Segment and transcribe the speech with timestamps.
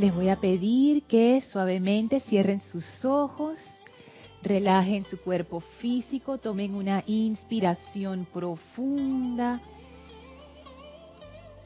[0.00, 3.58] Les voy a pedir que suavemente cierren sus ojos,
[4.42, 9.60] relajen su cuerpo físico, tomen una inspiración profunda,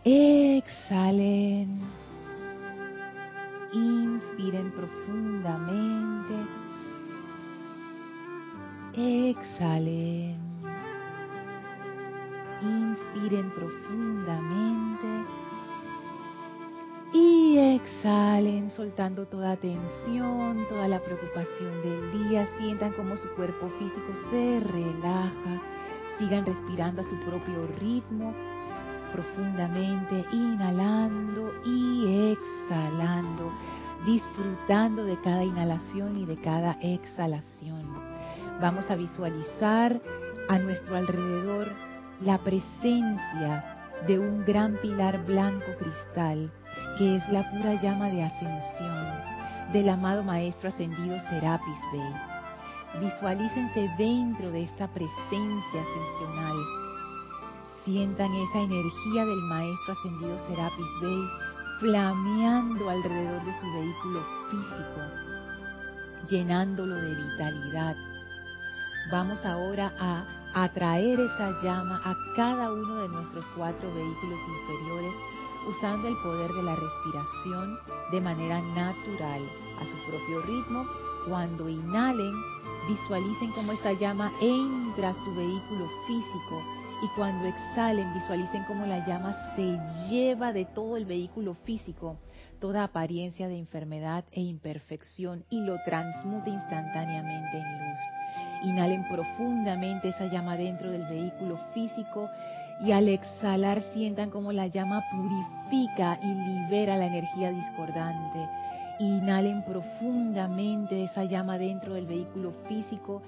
[0.03, 1.79] exhalen,
[3.73, 6.35] inspiren profundamente,
[8.97, 10.41] exhalen,
[12.61, 15.34] inspiren profundamente
[17.55, 22.49] y exhalen soltando toda tensión, toda la preocupación del día.
[22.59, 25.63] Sientan como su cuerpo físico se relaja.
[26.19, 28.35] Sigan respirando a su propio ritmo,
[29.13, 33.53] profundamente, inhalando y exhalando,
[34.05, 37.87] disfrutando de cada inhalación y de cada exhalación.
[38.61, 40.01] Vamos a visualizar
[40.49, 41.69] a nuestro alrededor
[42.21, 46.51] la presencia de un gran pilar blanco cristal
[46.99, 49.07] que es la pura llama de ascensión
[49.73, 53.01] del amado Maestro Ascendido Serapis Bey.
[53.01, 56.57] Visualícense dentro de esta presencia ascensional.
[57.85, 61.25] Sientan esa energía del Maestro Ascendido Serapis Bey
[61.81, 65.01] flameando alrededor de su vehículo físico,
[66.31, 67.97] llenándolo de vitalidad.
[69.11, 75.13] Vamos ahora a atraer esa llama a cada uno de nuestros cuatro vehículos inferiores
[75.69, 77.79] usando el poder de la respiración
[78.11, 79.43] de manera natural,
[79.81, 80.87] a su propio ritmo.
[81.29, 82.35] Cuando inhalen,
[82.89, 86.63] visualicen cómo esa llama entra a su vehículo físico
[87.03, 92.19] y cuando exhalen, visualicen cómo la llama se lleva de todo el vehículo físico
[92.65, 97.99] toda apariencia de enfermedad e imperfección y lo transmute instantáneamente en luz.
[98.63, 102.31] Inhalen profundamente esa llama dentro del vehículo físico
[102.81, 108.49] y al exhalar sientan como la llama purifica y libera la energía discordante.
[108.99, 113.23] Inhalen profundamente esa llama dentro del vehículo físico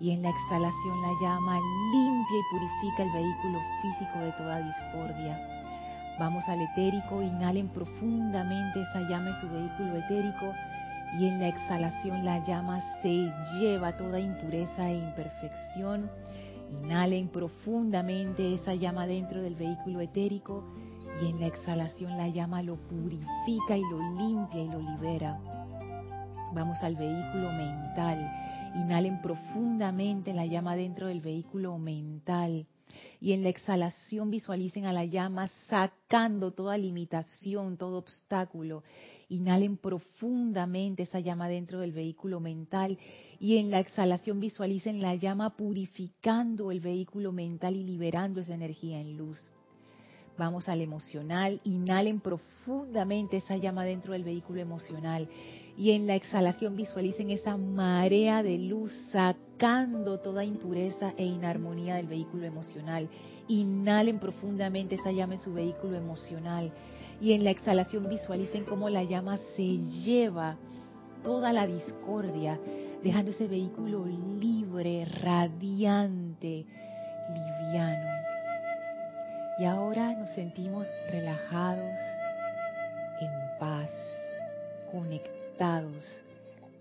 [0.00, 1.58] y en la exhalación la llama
[1.92, 5.58] limpia y purifica el vehículo físico de toda discordia.
[6.18, 10.52] Vamos al etérico, inhalen profundamente esa llama en su vehículo etérico
[11.18, 16.10] y en la exhalación la llama se lleva toda impureza e imperfección
[16.70, 20.64] Inhalen profundamente esa llama dentro del vehículo etérico
[21.22, 25.40] y en la exhalación la llama lo purifica y lo limpia y lo libera.
[26.54, 28.30] Vamos al vehículo mental.
[28.74, 32.66] Inhalen profundamente la llama dentro del vehículo mental
[33.20, 38.82] y en la exhalación visualicen a la llama sacando toda limitación, todo obstáculo.
[39.30, 42.98] Inhalen profundamente esa llama dentro del vehículo mental
[43.38, 49.00] y en la exhalación visualicen la llama purificando el vehículo mental y liberando esa energía
[49.00, 49.38] en luz.
[50.38, 55.28] Vamos al emocional, inhalen profundamente esa llama dentro del vehículo emocional
[55.76, 62.06] y en la exhalación visualicen esa marea de luz sacando toda impureza e inarmonía del
[62.06, 63.10] vehículo emocional.
[63.48, 66.72] Inhalen profundamente esa llama en su vehículo emocional
[67.20, 70.56] y en la exhalación visualicen cómo la llama se lleva
[71.24, 72.58] toda la discordia,
[73.02, 76.64] dejando ese vehículo libre, radiante,
[77.28, 78.10] liviano.
[79.58, 81.98] Y ahora nos sentimos relajados,
[83.20, 83.90] en paz,
[84.92, 86.04] conectados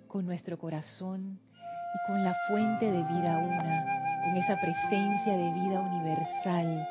[0.07, 5.79] con nuestro corazón y con la fuente de vida una, con esa presencia de vida
[5.79, 6.87] universal.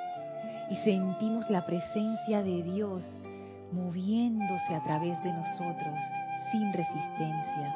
[0.69, 3.23] Y sentimos la presencia de Dios
[3.73, 6.01] moviéndose a través de nosotros
[6.53, 7.75] sin resistencia.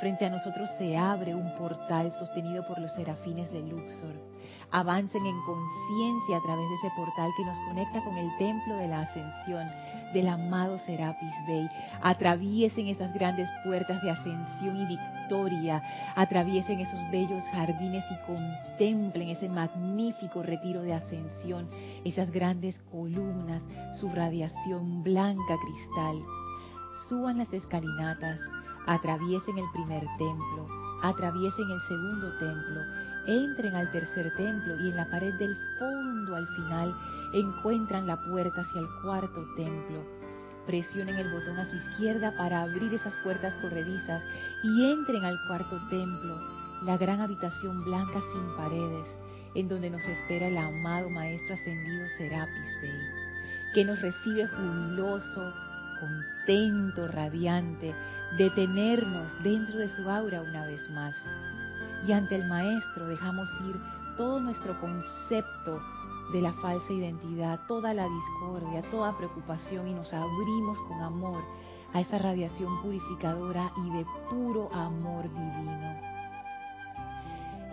[0.00, 4.32] Frente a nosotros se abre un portal sostenido por los serafines de Luxor
[4.72, 8.88] avancen en conciencia a través de ese portal que nos conecta con el templo de
[8.88, 9.70] la ascensión
[10.14, 11.68] del amado Serapis Bey.
[12.02, 15.21] Atraviesen esas grandes puertas de ascensión y victoria,
[16.14, 21.68] atraviesen esos bellos jardines y contemplen ese magnífico retiro de ascensión,
[22.04, 23.62] esas grandes columnas,
[23.98, 26.22] su radiación blanca cristal.
[27.08, 28.38] Suban las escalinatas,
[28.86, 30.68] atraviesen el primer templo,
[31.02, 32.80] atraviesen el segundo templo,
[33.26, 36.94] entren al tercer templo y en la pared del fondo al final
[37.34, 40.21] encuentran la puerta hacia el cuarto templo.
[40.66, 44.22] Presionen el botón a su izquierda para abrir esas puertas corredizas
[44.62, 46.38] y entren al cuarto templo,
[46.84, 49.06] la gran habitación blanca sin paredes,
[49.54, 53.00] en donde nos espera el amado Maestro Ascendido Serapis Bey,
[53.74, 55.52] que nos recibe jubiloso,
[55.98, 57.94] contento, radiante,
[58.38, 61.14] de tenernos dentro de su aura una vez más.
[62.06, 63.76] Y ante el Maestro dejamos ir
[64.16, 65.80] todo nuestro concepto
[66.32, 71.42] de la falsa identidad, toda la discordia, toda preocupación y nos abrimos con amor
[71.92, 76.00] a esa radiación purificadora y de puro amor divino.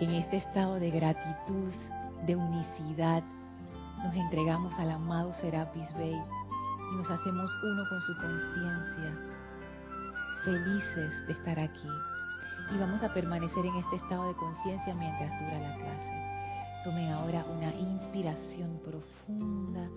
[0.01, 1.73] En este estado de gratitud,
[2.25, 3.23] de unicidad,
[4.03, 6.15] nos entregamos al amado Serapis Bey
[6.91, 9.19] y nos hacemos uno con su conciencia,
[10.44, 11.89] felices de estar aquí.
[12.75, 16.19] Y vamos a permanecer en este estado de conciencia mientras dura la clase.
[18.84, 19.90] Profunda.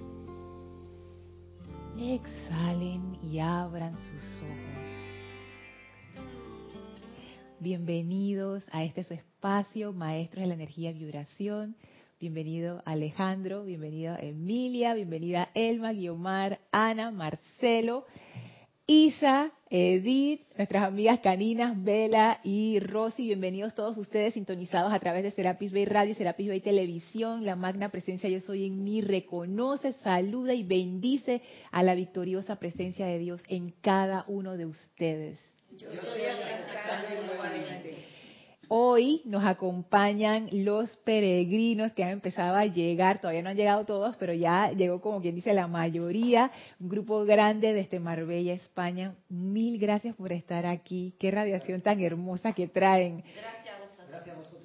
[1.99, 4.89] Exhalen y abran sus ojos.
[7.61, 11.77] Bienvenidos a este su espacio, Maestros de la Energía y Vibración.
[12.19, 18.07] Bienvenido Alejandro, bienvenida Emilia, bienvenida Elma, Guiomar, Ana, Marcelo.
[18.87, 25.31] Isa, Edith, nuestras amigas caninas, Vela y Rosy, bienvenidos todos ustedes sintonizados a través de
[25.31, 30.53] Serapis Bay Radio, Serapis Bay Televisión, la magna presencia Yo Soy en mí, reconoce, saluda
[30.55, 35.39] y bendice a la victoriosa presencia de Dios en cada uno de ustedes.
[35.79, 36.23] Yo soy
[38.69, 44.17] Hoy nos acompañan los peregrinos que han empezado a llegar, todavía no han llegado todos,
[44.17, 46.51] pero ya llegó como quien dice la mayoría,
[46.81, 49.15] un grupo grande desde Marbella, España.
[49.29, 53.23] Mil gracias por estar aquí, qué radiación tan hermosa que traen.
[53.35, 54.63] Gracias a vosotros.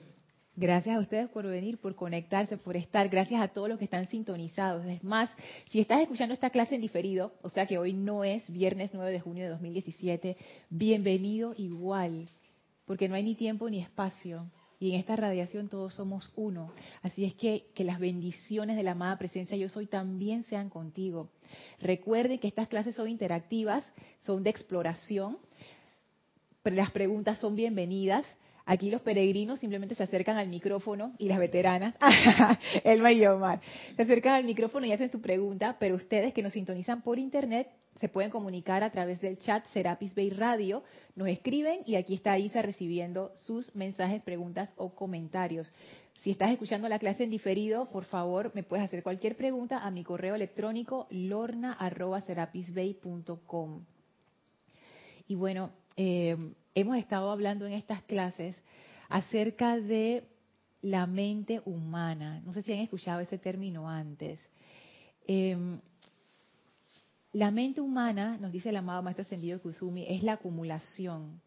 [0.60, 3.10] Gracias a ustedes por venir, por conectarse, por estar.
[3.10, 4.84] Gracias a todos los que están sintonizados.
[4.88, 5.30] Es más,
[5.70, 9.12] si estás escuchando esta clase en diferido, o sea que hoy no es viernes 9
[9.12, 10.36] de junio de 2017,
[10.72, 12.28] bienvenido igual
[12.88, 14.50] porque no hay ni tiempo ni espacio.
[14.80, 16.72] Y en esta radiación todos somos uno.
[17.02, 21.30] Así es que que las bendiciones de la amada presencia yo soy también sean contigo.
[21.82, 23.84] Recuerden que estas clases son interactivas,
[24.20, 25.38] son de exploración,
[26.64, 28.26] las preguntas son bienvenidas.
[28.66, 31.96] Aquí los peregrinos simplemente se acercan al micrófono y las veteranas,
[32.84, 33.62] Elma y Omar,
[33.96, 37.70] se acercan al micrófono y hacen su pregunta, pero ustedes que nos sintonizan por internet
[38.00, 40.84] se pueden comunicar a través del chat Serapis Bay Radio,
[41.16, 45.74] nos escriben y aquí está Isa recibiendo sus mensajes, preguntas o comentarios.
[46.22, 49.92] Si estás escuchando la clase en diferido, por favor, me puedes hacer cualquier pregunta a
[49.92, 53.86] mi correo electrónico lorna.serapisbay.com.
[55.28, 56.36] Y bueno, eh,
[56.74, 58.60] hemos estado hablando en estas clases
[59.10, 60.24] acerca de
[60.82, 62.42] la mente humana.
[62.46, 64.40] No sé si han escuchado ese término antes.
[65.28, 65.56] Eh,
[67.34, 71.42] la mente humana, nos dice el amado Maestro Ascendido Kuzumi, es la acumulación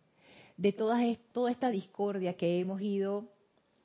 [0.57, 1.01] de toda,
[1.33, 3.33] toda esta discordia que hemos ido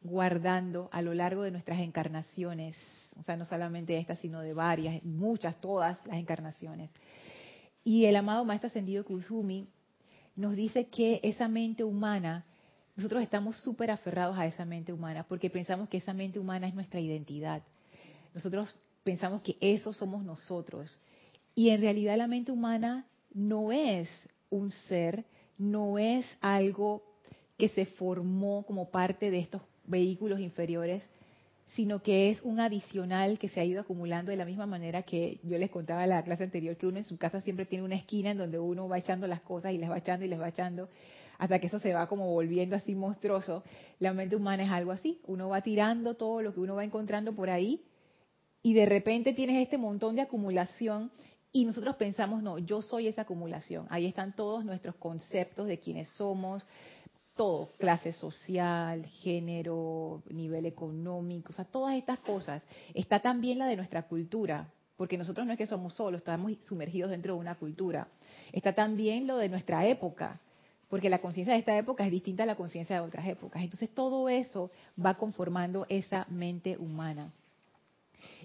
[0.02, 2.78] guardando a lo largo de nuestras encarnaciones.
[3.20, 6.92] O sea, no solamente esta, sino de varias, muchas, todas las encarnaciones.
[7.84, 9.68] Y el amado Maestro Ascendido Kuzumi
[10.36, 12.46] nos dice que esa mente humana,
[12.96, 16.76] nosotros estamos súper aferrados a esa mente humana porque pensamos que esa mente humana es
[16.76, 17.64] nuestra identidad.
[18.34, 20.98] Nosotros pensamos que eso somos nosotros.
[21.56, 24.10] Y en realidad la mente humana no es
[24.50, 25.26] un ser,
[25.58, 27.04] no es algo
[27.58, 31.02] que se formó como parte de estos vehículos inferiores,
[31.76, 35.40] sino que es un adicional que se ha ido acumulando de la misma manera que
[35.44, 37.96] yo les contaba en la clase anterior, que uno en su casa siempre tiene una
[37.96, 40.50] esquina en donde uno va echando las cosas y les va echando y les va
[40.50, 40.90] echando,
[41.38, 43.64] hasta que eso se va como volviendo así monstruoso.
[44.00, 47.34] La mente humana es algo así, uno va tirando todo lo que uno va encontrando
[47.34, 47.82] por ahí
[48.62, 51.12] y de repente tienes este montón de acumulación
[51.56, 53.88] y nosotros pensamos, no, yo soy esa acumulación.
[53.90, 56.68] Ahí están todos nuestros conceptos de quiénes somos,
[57.34, 62.62] todo, clase social, género, nivel económico, o sea, todas estas cosas.
[62.94, 67.12] Está también la de nuestra cultura, porque nosotros no es que somos solos, estamos sumergidos
[67.12, 68.10] dentro de una cultura.
[68.52, 70.42] Está también lo de nuestra época,
[70.90, 73.64] porque la conciencia de esta época es distinta a la conciencia de otras épocas.
[73.64, 77.32] Entonces todo eso va conformando esa mente humana.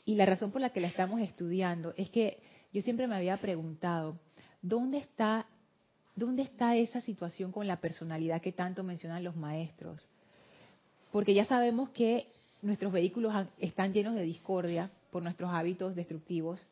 [0.04, 2.38] Y la razón por la que la estamos estudiando es que
[2.72, 4.18] yo siempre me había preguntado,
[4.62, 5.46] ¿dónde está,
[6.14, 10.08] dónde está esa situación con la personalidad que tanto mencionan los maestros?
[11.10, 12.28] Porque ya sabemos que
[12.62, 16.66] nuestros vehículos están llenos de discordia por nuestros hábitos destructivos,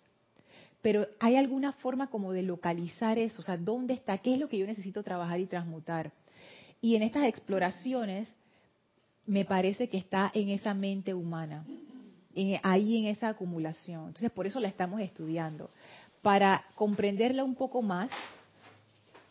[0.81, 3.41] pero ¿hay alguna forma como de localizar eso?
[3.41, 4.19] O sea, ¿dónde está?
[4.19, 6.13] ¿Qué es lo que yo necesito trabajar y transmutar?
[6.81, 8.29] Y en estas exploraciones
[9.27, 11.65] me parece que está en esa mente humana
[12.63, 14.09] ahí en esa acumulación.
[14.09, 15.71] Entonces, por eso la estamos estudiando,
[16.23, 18.11] para comprenderla un poco más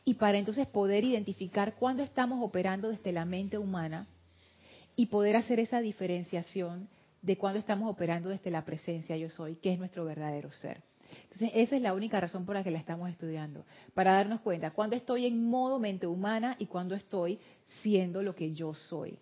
[0.06, 4.08] y para entonces poder identificar cuándo estamos operando desde la mente humana
[4.96, 6.88] y poder hacer esa diferenciación
[7.22, 10.82] de cuándo estamos operando desde la presencia yo soy, que es nuestro verdadero ser.
[11.24, 14.72] Entonces, esa es la única razón por la que la estamos estudiando, para darnos cuenta
[14.72, 17.40] cuándo estoy en modo mente humana y cuándo estoy
[17.82, 19.18] siendo lo que yo soy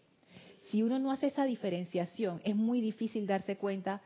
[0.70, 4.02] si uno no hace esa diferenciación, es muy difícil darse cuenta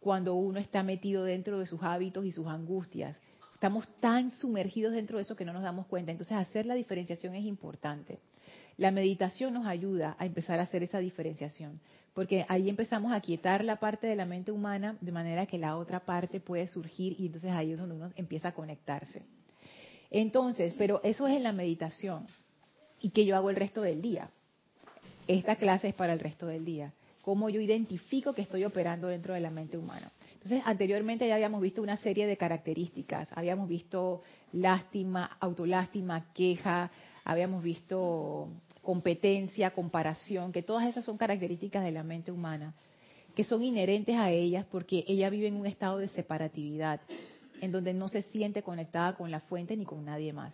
[0.00, 3.20] cuando uno está metido dentro de sus hábitos y sus angustias.
[3.54, 6.10] estamos tan sumergidos dentro de eso que no nos damos cuenta.
[6.10, 8.18] Entonces, hacer la diferenciación es importante.
[8.76, 11.80] La meditación nos ayuda a empezar a hacer esa diferenciación,
[12.14, 15.76] porque ahí empezamos a quietar la parte de la mente humana de manera que la
[15.76, 19.22] otra parte puede surgir y entonces ahí es donde uno empieza a conectarse.
[20.10, 22.26] Entonces, pero eso es en la meditación
[23.00, 24.30] y que yo hago el resto del día.
[25.26, 26.92] Esta clase es para el resto del día.
[27.22, 30.10] Cómo yo identifico que estoy operando dentro de la mente humana.
[30.34, 33.28] Entonces, anteriormente ya habíamos visto una serie de características.
[33.32, 36.90] Habíamos visto lástima, autolástima, queja,
[37.24, 38.48] habíamos visto
[38.82, 42.74] competencia, comparación, que todas esas son características de la mente humana,
[43.36, 47.00] que son inherentes a ellas porque ella vive en un estado de separatividad,
[47.60, 50.52] en donde no se siente conectada con la fuente ni con nadie más.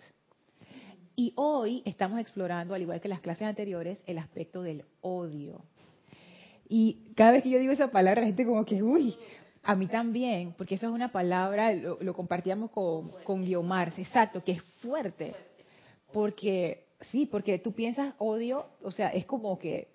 [1.19, 5.63] Y hoy estamos explorando, al igual que las clases anteriores, el aspecto del odio.
[6.69, 9.17] Y cada vez que yo digo esa palabra, la gente como que, uy,
[9.65, 14.53] a mí también, porque eso es una palabra, lo, compartíamos con, con Guiomar, exacto, que
[14.53, 15.35] es fuerte.
[16.13, 19.89] Porque, sí, porque tú piensas odio, o sea, es como que,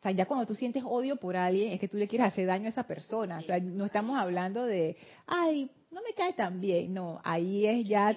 [0.00, 2.48] o sea, ya cuando tú sientes odio por alguien, es que tú le quieres hacer
[2.48, 3.38] daño a esa persona.
[3.38, 6.92] O sea, no estamos hablando de, ay, no me cae tan bien.
[6.92, 8.16] No, ahí es ya.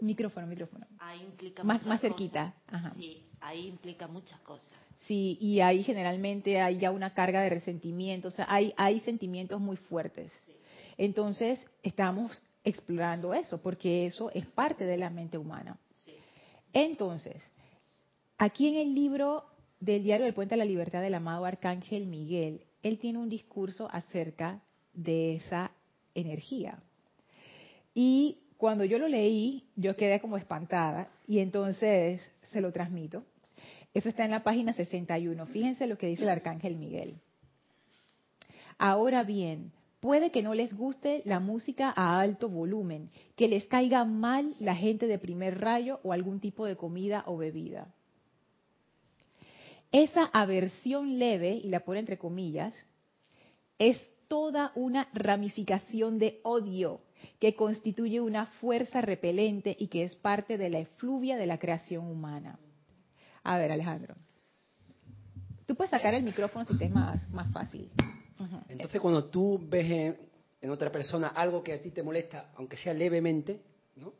[0.00, 0.86] Micrófono, micrófono.
[0.98, 2.54] Ahí implica más, más cerquita.
[2.66, 2.94] Ajá.
[2.96, 4.68] Sí, ahí implica muchas cosas.
[4.98, 9.60] Sí, y ahí generalmente hay ya una carga de resentimiento, o sea, hay, hay sentimientos
[9.60, 10.32] muy fuertes.
[10.96, 15.78] Entonces, estamos explorando eso, porque eso es parte de la mente humana.
[16.72, 17.42] Entonces,
[18.36, 19.44] aquí en el libro
[19.80, 23.88] del Diario del Puente a la Libertad del amado Arcángel Miguel, él tiene un discurso
[23.90, 24.60] acerca
[24.92, 25.70] de esa
[26.14, 26.82] energía.
[27.94, 32.20] Y cuando yo lo leí, yo quedé como espantada y entonces
[32.52, 33.24] se lo transmito.
[33.94, 35.46] Eso está en la página 61.
[35.46, 37.14] Fíjense lo que dice el Arcángel Miguel.
[38.76, 44.04] Ahora bien, Puede que no les guste la música a alto volumen, que les caiga
[44.04, 47.92] mal la gente de primer rayo o algún tipo de comida o bebida.
[49.90, 52.74] Esa aversión leve, y la pone entre comillas,
[53.80, 53.98] es
[54.28, 57.00] toda una ramificación de odio
[57.38, 62.06] que constituye una fuerza repelente y que es parte de la efluvia de la creación
[62.06, 62.58] humana.
[63.42, 64.14] A ver, Alejandro.
[65.66, 67.90] Tú puedes sacar el micrófono si te es más, más fácil.
[68.68, 70.16] Entonces, cuando tú ves
[70.60, 73.60] en, otra persona algo que a ti te molesta, aunque sea levemente,
[73.96, 74.12] ¿no?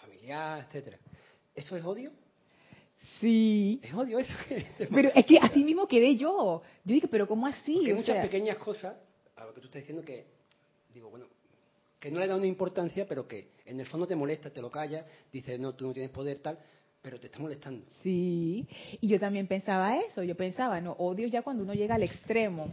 [0.00, 0.98] Familiar, etcétera,
[1.54, 2.12] ¿eso es odio?
[3.20, 3.80] Sí.
[3.82, 4.34] Es odio eso.
[4.94, 6.62] pero es que así mismo quedé yo.
[6.84, 7.86] Yo dije, pero ¿cómo así?
[7.86, 8.96] hay muchas pequeñas cosas
[9.36, 10.26] a lo que tú estás diciendo que,
[10.92, 11.26] digo, bueno,
[11.98, 14.70] que no le da una importancia, pero que en el fondo te molesta, te lo
[14.70, 16.58] callas, dices, no, tú no tienes poder, tal,
[17.02, 17.84] pero te está molestando.
[18.02, 18.66] Sí,
[19.00, 22.70] y yo también pensaba eso, yo pensaba, no, odio ya cuando uno llega al extremo.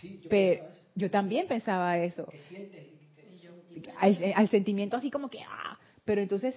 [0.00, 0.20] Sí.
[0.22, 2.26] yo pero yo también pensaba eso.
[3.98, 6.54] Al, sentimiento así como que, ah, pero entonces,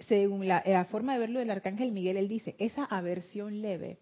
[0.00, 3.98] según la, la, forma de verlo del arcángel Miguel, él dice, esa aversión leve.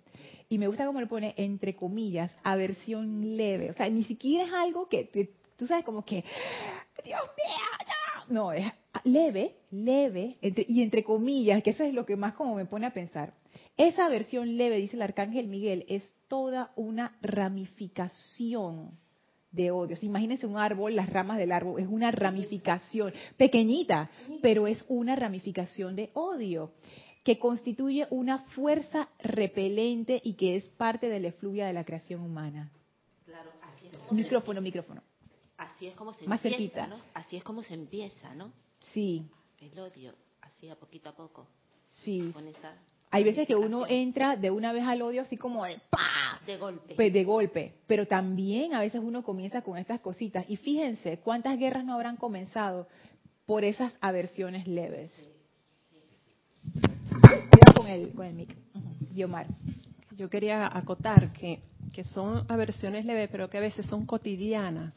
[0.49, 3.71] Y me gusta como le pone, entre comillas, aversión leve.
[3.71, 6.25] O sea, ni siquiera es algo que, tú sabes, como que,
[7.05, 8.35] Dios mío, no.
[8.35, 8.67] No, es
[9.05, 12.93] leve, leve, y entre comillas, que eso es lo que más como me pone a
[12.93, 13.35] pensar.
[13.77, 18.99] Esa versión leve, dice el arcángel Miguel, es toda una ramificación
[19.53, 19.97] de odio.
[20.03, 24.11] imagínense un árbol, las ramas del árbol, es una ramificación, pequeñita,
[24.43, 26.73] pero es una ramificación de odio
[27.23, 32.21] que constituye una fuerza repelente y que es parte de la efluvia de la creación
[32.21, 32.71] humana.
[33.25, 35.03] Claro, así es micrófono, micrófono.
[35.77, 36.97] Así es como se Más empieza, ¿no?
[37.13, 38.51] Así es como se empieza, ¿no?
[38.81, 39.27] Sí.
[39.59, 41.47] El odio, así a poquito a poco.
[41.91, 42.33] Sí.
[43.11, 46.41] Hay veces que uno entra de una vez al odio así como de ¡pa!
[46.47, 47.11] De golpe.
[47.11, 47.75] de golpe.
[47.87, 50.47] Pero también a veces uno comienza con estas cositas.
[50.49, 52.89] Y fíjense cuántas guerras no habrán comenzado
[53.45, 55.29] por esas aversiones leves.
[57.13, 58.57] Cuidado con el, con el mic.
[60.17, 61.61] Yo quería acotar que,
[61.95, 64.95] que son aversiones leves, pero que a veces son cotidianas.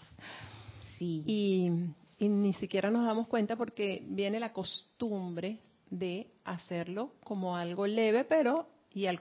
[0.99, 1.23] Sí.
[1.25, 1.71] Y
[2.19, 5.57] y ni siquiera nos damos cuenta porque viene la costumbre
[5.89, 9.19] de hacerlo como algo leve, pero y al,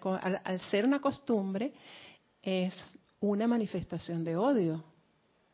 [0.71, 1.73] ser una costumbre
[2.43, 2.75] es
[3.21, 4.83] una manifestación de odio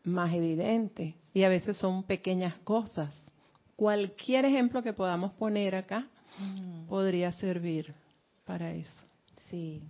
[0.04, 3.14] más evidente y a veces son pequeñas cosas.
[3.76, 6.08] Cualquier ejemplo que podamos poner acá
[6.88, 7.94] podría servir
[8.46, 9.04] para eso.
[9.50, 9.82] Sí.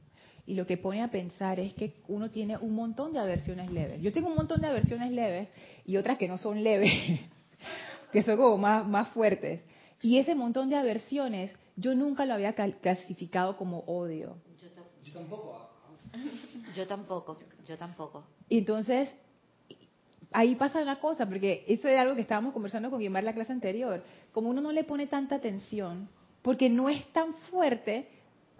[0.47, 4.03] Y lo que pone a pensar es que uno tiene un montón de aversiones leves.
[4.03, 5.49] Yo tengo un montón de aversiones leves
[5.87, 6.93] y otras que no son leves.
[8.13, 9.61] que son como más, más fuertes.
[10.03, 14.37] Y ese montón de aversiones, yo nunca lo había clasificado como odio.
[15.03, 15.71] Yo tampoco.
[16.75, 18.25] Yo tampoco, yo tampoco.
[18.49, 19.17] Y entonces,
[20.31, 23.53] ahí pasa una cosa, porque eso es algo que estábamos conversando con Guimar la clase
[23.53, 24.05] anterior.
[24.33, 26.09] Como uno no le pone tanta atención,
[26.43, 28.09] porque no es tan fuerte,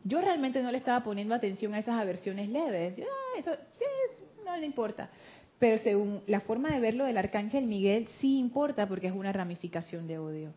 [0.05, 2.99] yo realmente no le estaba poniendo atención a esas aversiones leves.
[3.01, 3.51] Ah, eso
[4.45, 5.11] no le importa.
[5.59, 10.07] Pero según la forma de verlo del arcángel Miguel, sí importa porque es una ramificación
[10.07, 10.53] de odio.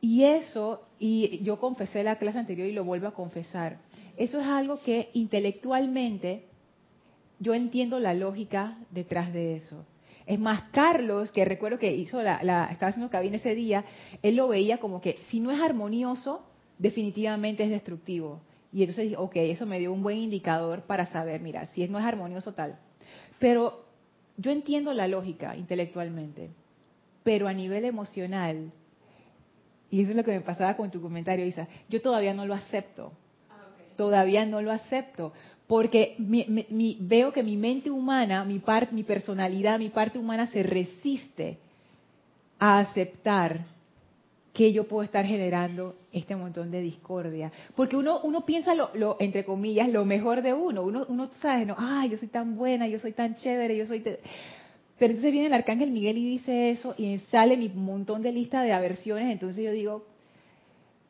[0.00, 3.78] Y eso, y yo confesé la clase anterior y lo vuelvo a confesar,
[4.18, 6.44] eso es algo que intelectualmente
[7.38, 9.86] yo entiendo la lógica detrás de eso.
[10.26, 13.84] Es más, Carlos, que recuerdo que hizo la, estaba haciendo cabina ese día,
[14.22, 16.44] él lo veía como que si no es armonioso,
[16.78, 18.40] definitivamente es destructivo.
[18.72, 21.98] Y entonces dije, ok, eso me dio un buen indicador para saber, mira, si no
[21.98, 22.78] es armonioso tal.
[23.38, 23.84] Pero
[24.36, 26.50] yo entiendo la lógica intelectualmente,
[27.22, 28.72] pero a nivel emocional,
[29.90, 32.54] y eso es lo que me pasaba con tu comentario, Isa, yo todavía no lo
[32.54, 33.12] acepto.
[33.48, 35.32] Ah, todavía no lo acepto,
[35.68, 41.58] porque veo que mi mente humana, mi, mi personalidad, mi parte humana se resiste
[42.58, 43.66] a aceptar
[44.54, 47.52] que yo puedo estar generando este montón de discordia.
[47.74, 50.84] Porque uno, uno piensa, lo, entre comillas, lo mejor de uno.
[50.84, 54.00] Uno, uno sabe, no, ay, yo soy tan buena, yo soy tan chévere, yo soy...
[54.00, 58.62] Pero entonces viene el arcángel Miguel y dice eso y sale mi montón de lista
[58.62, 59.30] de aversiones.
[59.32, 60.06] Entonces yo digo,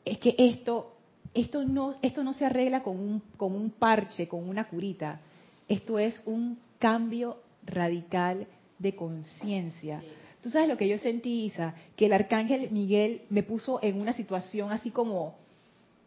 [0.07, 0.95] es que esto
[1.35, 5.21] esto no, esto no se arregla con un, con un parche, con una curita.
[5.69, 8.47] Esto es un cambio radical
[8.79, 10.03] de conciencia.
[10.45, 14.13] Tú sabes lo que yo sentí, Isa, que el arcángel Miguel me puso en una
[14.13, 15.37] situación así como,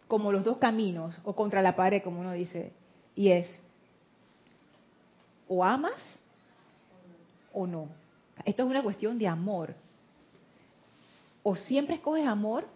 [0.08, 2.72] como los dos caminos, o contra la pared, como uno dice,
[3.16, 3.48] y es,
[5.48, 6.20] o amas
[7.52, 7.88] o no.
[8.46, 9.74] Esto es una cuestión de amor.
[11.42, 12.68] O siempre escoges amor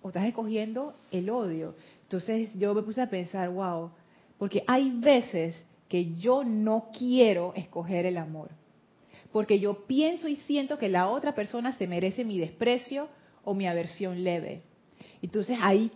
[0.00, 1.74] o estás escogiendo el odio.
[2.02, 3.90] Entonces yo me puse a pensar, wow,
[4.38, 8.50] porque hay veces que yo no quiero escoger el amor,
[9.34, 13.08] porque yo pienso y siento que la otra persona se merece mi desprecio
[13.42, 14.62] o mi aversión leve.
[15.22, 15.90] Entonces ahí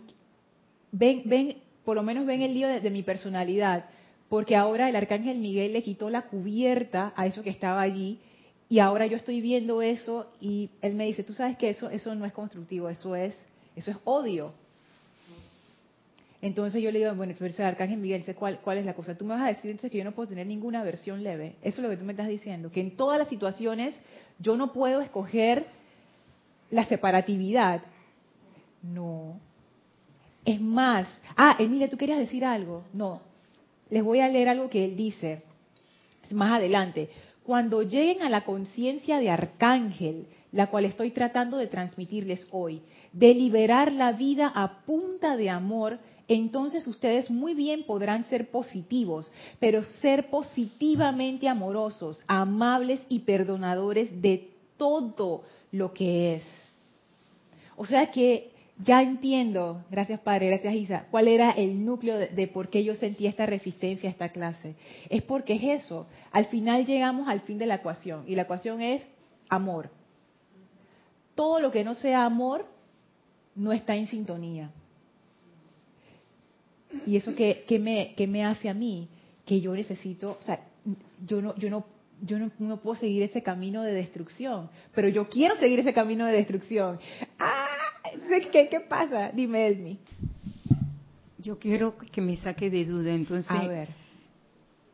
[0.91, 3.85] ven, ven, por lo menos ven el lío de, de mi personalidad,
[4.27, 8.19] porque ahora el arcángel Miguel le quitó la cubierta a eso que estaba allí
[8.67, 12.13] y ahora yo estoy viendo eso y él me dice, tú sabes que eso, eso
[12.15, 13.33] no es constructivo, eso es
[13.73, 14.51] eso es odio.
[16.41, 19.17] Entonces yo le digo, bueno, el Arcángel Miguel, ¿cuál, ¿cuál es la cosa?
[19.17, 21.55] Tú me vas a decir entonces que yo no puedo tener ninguna versión leve.
[21.61, 22.71] Eso es lo que tú me estás diciendo.
[22.71, 23.99] Que en todas las situaciones
[24.39, 25.65] yo no puedo escoger
[26.71, 27.81] la separatividad.
[28.81, 29.39] No.
[30.45, 31.07] Es más.
[31.35, 32.83] Ah, Emilia, tú querías decir algo.
[32.93, 33.21] No.
[33.89, 35.43] Les voy a leer algo que él dice
[36.31, 37.09] más adelante.
[37.43, 43.33] Cuando lleguen a la conciencia de Arcángel, la cual estoy tratando de transmitirles hoy, de
[43.33, 49.83] liberar la vida a punta de amor, entonces ustedes muy bien podrán ser positivos, pero
[49.83, 56.43] ser positivamente amorosos, amables y perdonadores de todo lo que es.
[57.75, 62.69] O sea que ya entiendo, gracias Padre, gracias Isa, cuál era el núcleo de, por
[62.69, 64.75] qué yo sentía esta resistencia a esta clase.
[65.09, 66.07] Es porque es eso.
[66.31, 69.03] Al final llegamos al fin de la ecuación y la ecuación es
[69.49, 69.89] amor
[71.39, 72.65] todo lo que no sea amor
[73.55, 74.71] no está en sintonía.
[77.05, 79.09] Y eso que, me, me hace a mí,
[79.45, 80.59] que yo necesito, o sea,
[81.25, 81.85] yo no, yo no,
[82.21, 86.33] yo no, puedo seguir ese camino de destrucción, pero yo quiero seguir ese camino de
[86.33, 86.99] destrucción.
[87.37, 87.67] ¡Ah!
[88.51, 89.31] ¿Qué, qué pasa?
[89.31, 89.99] Dime, Esmi.
[91.37, 93.51] Yo quiero que me saque de duda, entonces.
[93.51, 93.89] A ver.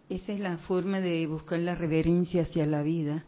[0.09, 3.25] Esa es la forma de buscar la reverencia hacia la vida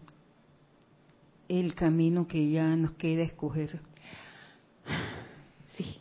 [1.47, 3.79] el camino que ya nos queda escoger.
[5.75, 5.99] Sí.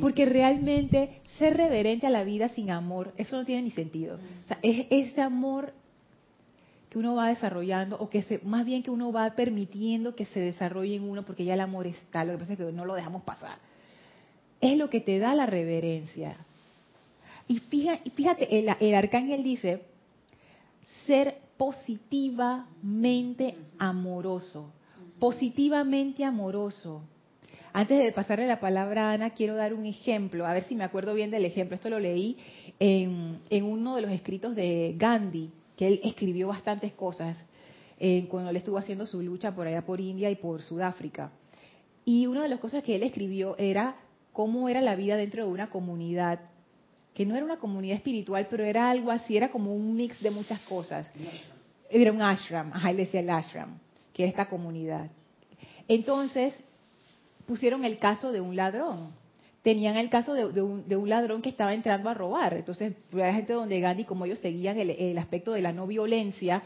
[0.00, 4.18] Porque realmente ser reverente a la vida sin amor, eso no tiene ni sentido.
[4.44, 5.72] O sea, es ese amor
[6.88, 10.40] que uno va desarrollando, o que se, más bien que uno va permitiendo que se
[10.40, 12.94] desarrolle en uno, porque ya el amor está, lo que pasa es que no lo
[12.94, 13.58] dejamos pasar.
[14.60, 16.36] Es lo que te da la reverencia.
[17.48, 19.82] Y fíjate, el arcángel dice,
[21.06, 24.72] ser positivamente amoroso.
[25.18, 27.02] Positivamente amoroso.
[27.76, 30.82] Antes de pasarle la palabra a Ana, quiero dar un ejemplo, a ver si me
[30.82, 31.74] acuerdo bien del ejemplo.
[31.74, 32.38] Esto lo leí
[32.78, 37.36] en, uno de los escritos de Gandhi, que él escribió bastantes cosas
[38.00, 41.32] eh, cuando él estuvo haciendo su lucha por allá por India y por Sudáfrica.
[42.06, 43.96] Y una de las cosas que él escribió era
[44.32, 46.40] cómo era la vida dentro de una comunidad
[47.12, 50.30] que no era una comunidad espiritual, pero era algo así, era como un mix de
[50.30, 51.12] muchas cosas.
[51.90, 53.78] Era un ashram, ajá, él decía el ashram,
[54.14, 55.10] que era esta comunidad.
[55.88, 56.58] Entonces,
[57.46, 59.10] pusieron el caso de un ladrón.
[59.62, 62.54] Tenían el caso de, un, ladrón que estaba entrando a robar.
[62.54, 66.62] Entonces, la gente donde Gandhi, como ellos seguían el, aspecto de la no violencia,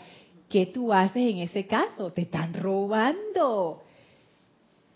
[0.51, 2.13] ¿qué tú haces en ese caso?
[2.13, 3.83] Te están robando.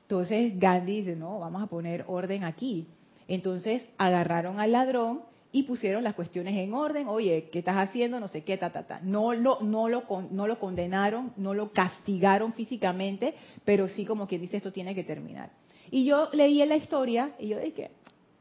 [0.02, 2.86] Entonces Gandhi dice, no, vamos a poner orden aquí.
[3.26, 7.08] Entonces agarraron al ladrón y pusieron las cuestiones en orden.
[7.08, 8.20] Oye, ¿qué estás haciendo?
[8.20, 9.00] No sé qué, ta, ta, ta.
[9.02, 14.38] No lo, no lo, no lo condenaron, no lo castigaron físicamente, pero sí como que
[14.38, 15.50] dice esto tiene que terminar.
[15.94, 17.92] Y yo leí la historia y yo dije,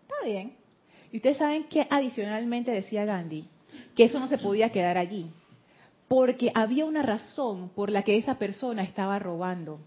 [0.01, 0.53] está bien.
[1.11, 3.45] Y ustedes saben que adicionalmente decía Gandhi,
[3.95, 5.27] que eso no se podía quedar allí,
[6.07, 9.77] porque había una razón por la que esa persona estaba robando.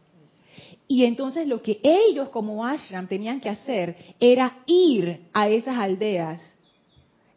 [0.87, 6.41] Y entonces lo que ellos como ashram tenían que hacer era ir a esas aldeas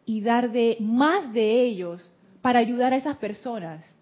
[0.06, 2.08] y dar de más de ellos
[2.40, 3.96] para ayudar a esas personas,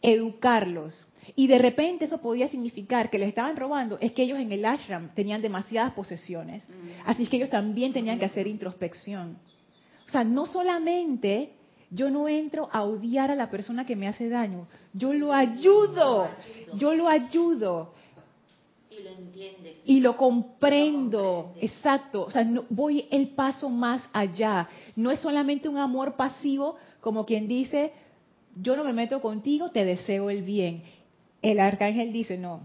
[0.00, 1.11] educarlos.
[1.36, 4.64] Y de repente eso podía significar que les estaban robando, es que ellos en el
[4.64, 6.68] ashram tenían demasiadas posesiones.
[6.68, 6.72] Mm.
[7.06, 9.36] Así es que ellos también tenían que hacer introspección.
[10.06, 11.52] O sea, no solamente
[11.90, 16.28] yo no entro a odiar a la persona que me hace daño, yo lo ayudo,
[16.74, 17.94] yo lo ayudo.
[18.90, 19.78] Y lo entiendes.
[19.86, 22.24] Y lo comprendo, exacto.
[22.24, 24.68] O sea, voy el paso más allá.
[24.96, 27.92] No es solamente un amor pasivo, como quien dice,
[28.56, 30.82] yo no me meto contigo, te deseo el bien.
[31.42, 32.60] El arcángel dice, no.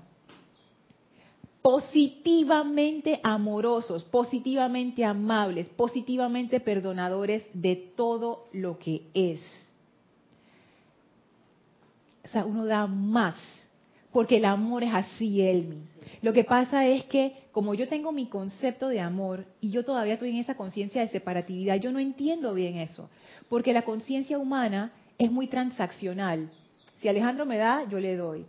[1.62, 9.42] Positivamente amorosos, positivamente amables, positivamente perdonadores de todo lo que es.
[12.24, 13.36] O sea, uno da más,
[14.12, 15.82] porque el amor es así, Elmi.
[16.22, 20.14] Lo que pasa es que como yo tengo mi concepto de amor y yo todavía
[20.14, 23.10] estoy en esa conciencia de separatividad, yo no entiendo bien eso,
[23.50, 26.50] porque la conciencia humana es muy transaccional.
[26.98, 28.46] Si Alejandro me da, yo le doy.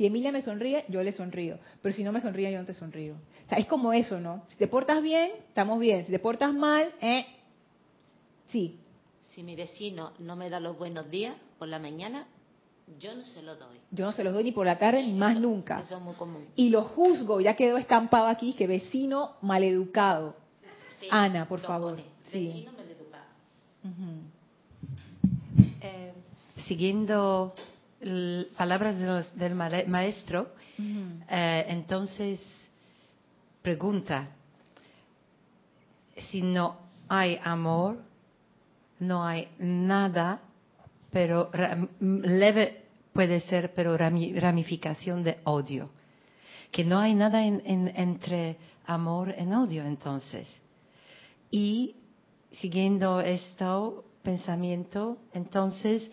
[0.00, 1.58] Si Emilia me sonríe, yo le sonrío.
[1.82, 3.16] Pero si no me sonríe, yo no te sonrío.
[3.16, 4.46] O sea, es como eso, ¿no?
[4.48, 6.06] Si te portas bien, estamos bien.
[6.06, 7.26] Si te portas mal, eh,
[8.48, 8.78] sí.
[9.20, 12.26] Si mi vecino no me da los buenos días por la mañana,
[12.98, 13.76] yo no se lo doy.
[13.90, 15.80] Yo no se los doy ni por la tarde ni más nunca.
[15.80, 16.46] Eso es muy común.
[16.56, 20.34] Y lo juzgo, ya quedó estampado aquí, que vecino maleducado.
[21.10, 22.00] Ana, por favor.
[22.24, 23.26] Vecino maleducado.
[25.82, 26.14] Eh,
[26.56, 27.54] siguiendo
[28.56, 28.96] palabras
[29.34, 32.42] del maestro, eh, entonces
[33.62, 34.28] pregunta,
[36.30, 37.98] si no hay amor,
[38.98, 40.40] no hay nada
[41.10, 41.50] pero
[42.00, 42.82] leve
[43.12, 45.90] puede ser, pero ramificación de odio.
[46.70, 50.48] Que no hay nada entre amor y odio entonces.
[51.50, 51.96] Y
[52.52, 53.64] siguiendo este
[54.22, 56.08] pensamiento, entonces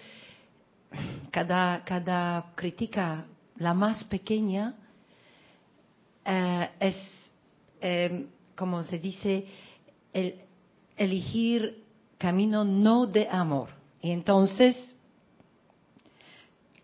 [1.37, 4.73] cada, cada crítica, la más pequeña,
[6.25, 6.95] eh, es,
[7.79, 9.45] eh, como se dice,
[10.13, 10.33] el,
[10.97, 11.83] elegir
[12.17, 13.69] camino no de amor
[14.01, 14.95] y entonces,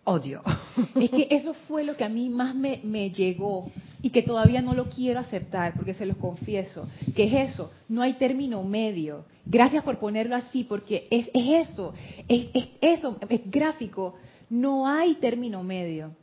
[0.04, 0.44] odio.
[1.02, 3.72] Es que eso fue lo que a mí más me, me, llegó
[4.04, 8.04] y que todavía no lo quiero aceptar, porque se los confieso, que es eso, no
[8.04, 9.26] hay término medio.
[9.48, 11.96] Gracias por ponerlo así, porque es, es eso,
[12.28, 14.14] es, es, eso, es gráfico.
[14.50, 16.16] No hay término medio.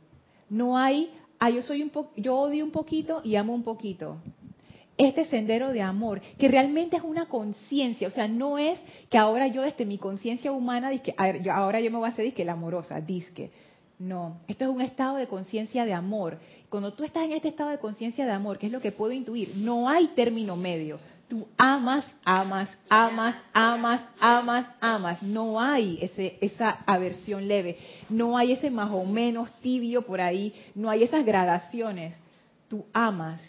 [0.49, 4.17] No hay, ah, yo soy un yo odio un poquito y amo un poquito
[5.07, 8.79] este sendero de amor, que realmente es una conciencia, o sea, no es
[9.09, 12.45] que ahora yo desde mi conciencia humana, disque, ahora yo me voy a hacer disque
[12.45, 13.51] la amorosa, disque.
[13.97, 16.39] No, esto es un estado de conciencia de amor.
[16.69, 19.11] Cuando tú estás en este estado de conciencia de amor, que es lo que puedo
[19.11, 20.99] intuir, no hay término medio.
[21.31, 25.23] Tú amas, amas, amas, amas, amas, amas.
[25.23, 27.77] No hay ese, esa aversión leve.
[28.09, 30.53] No hay ese más o menos tibio por ahí.
[30.75, 32.19] No hay esas gradaciones.
[32.67, 33.41] Tú amas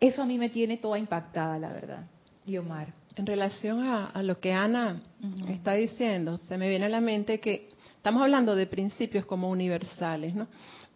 [0.00, 2.06] eso a mí me tiene toda impactada, la verdad.
[2.44, 2.92] Y Omar.
[3.14, 5.00] En relación a, lo que Ana
[5.48, 10.34] está diciendo, se me viene a la mente que estamos hablando de principios como universales,
[10.34, 10.48] ¿no?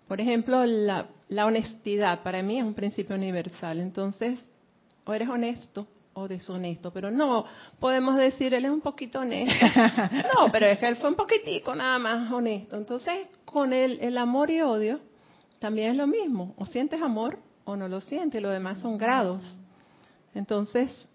[0.09, 3.79] Por ejemplo, la, la honestidad para mí es un principio universal.
[3.79, 4.41] Entonces,
[5.07, 7.45] o eres honesto o deshonesto, pero no
[7.79, 9.55] podemos decir él es un poquito honesto.
[10.35, 12.77] No, pero es que él fue un poquitico nada más honesto.
[12.77, 15.01] Entonces, con el, el amor y odio
[15.59, 16.55] también es lo mismo.
[16.57, 19.59] O sientes amor o no lo siente, lo demás son grados.
[20.35, 21.09] Entonces,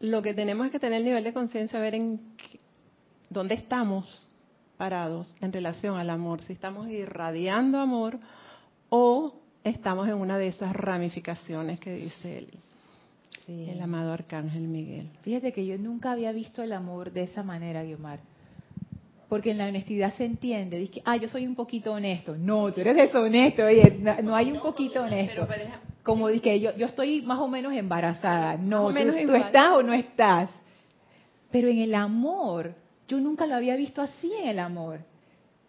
[0.00, 2.20] lo que tenemos es que tener el nivel de conciencia, ver en
[3.30, 4.30] dónde estamos
[4.76, 8.18] parados en relación al amor, si estamos irradiando amor
[8.88, 12.48] o estamos en una de esas ramificaciones que dice
[13.48, 15.08] el, el amado Arcángel Miguel.
[15.22, 18.20] Fíjate que yo nunca había visto el amor de esa manera, Guiomar
[19.32, 22.36] porque en la honestidad se entiende, dice, ah, yo soy un poquito honesto.
[22.36, 25.48] No, tú eres deshonesto, oye, no, hay un poquito honesto.
[26.02, 28.58] Como dije, yo, yo estoy más o menos embarazada.
[28.58, 28.94] No, tú,
[29.26, 30.50] tú estás o no estás.
[31.50, 32.74] Pero en el amor,
[33.08, 35.00] yo nunca lo había visto así en el amor.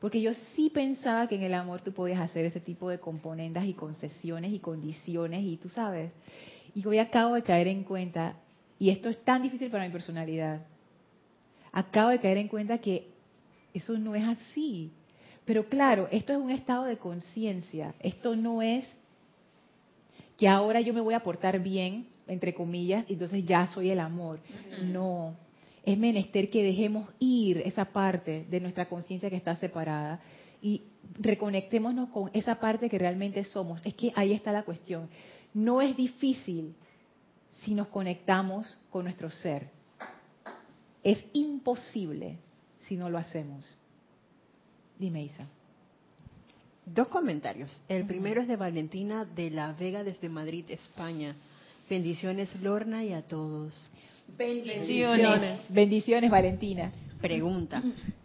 [0.01, 3.63] Porque yo sí pensaba que en el amor tú podías hacer ese tipo de componendas
[3.63, 6.11] y concesiones y condiciones y tú sabes.
[6.75, 8.35] Y hoy acabo de caer en cuenta,
[8.79, 10.61] y esto es tan difícil para mi personalidad,
[11.71, 13.07] acabo de caer en cuenta que
[13.73, 14.91] eso no es así.
[15.45, 17.93] Pero claro, esto es un estado de conciencia.
[17.99, 18.87] Esto no es
[20.37, 23.99] que ahora yo me voy a portar bien, entre comillas, y entonces ya soy el
[23.99, 24.39] amor.
[24.83, 25.35] No.
[25.85, 30.21] Es menester que dejemos ir esa parte de nuestra conciencia que está separada
[30.61, 30.83] y
[31.19, 33.81] reconectémonos con esa parte que realmente somos.
[33.83, 35.09] Es que ahí está la cuestión.
[35.53, 36.73] No es difícil
[37.61, 39.69] si nos conectamos con nuestro ser.
[41.03, 42.37] Es imposible
[42.81, 43.75] si no lo hacemos.
[44.97, 45.47] Dime, Isa.
[46.85, 47.81] Dos comentarios.
[47.87, 51.35] El primero es de Valentina de la Vega desde Madrid, España.
[51.89, 53.73] Bendiciones, Lorna, y a todos.
[54.37, 55.61] Bendiciones.
[55.69, 56.91] Bendiciones, Valentina.
[57.21, 57.81] Pregunta.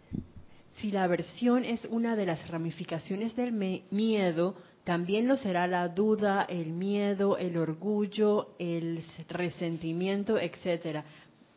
[0.81, 3.51] Si la aversión es una de las ramificaciones del
[3.91, 11.03] miedo, también lo será la duda, el miedo, el orgullo, el resentimiento, etcétera.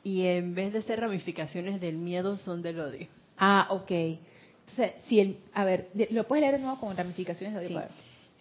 [0.02, 3.06] Y en vez de ser ramificaciones del miedo, son del odio.
[3.38, 3.90] Ah, ok.
[3.90, 7.82] Entonces, si el, a ver, ¿lo puedes leer de nuevo con ramificaciones de odio?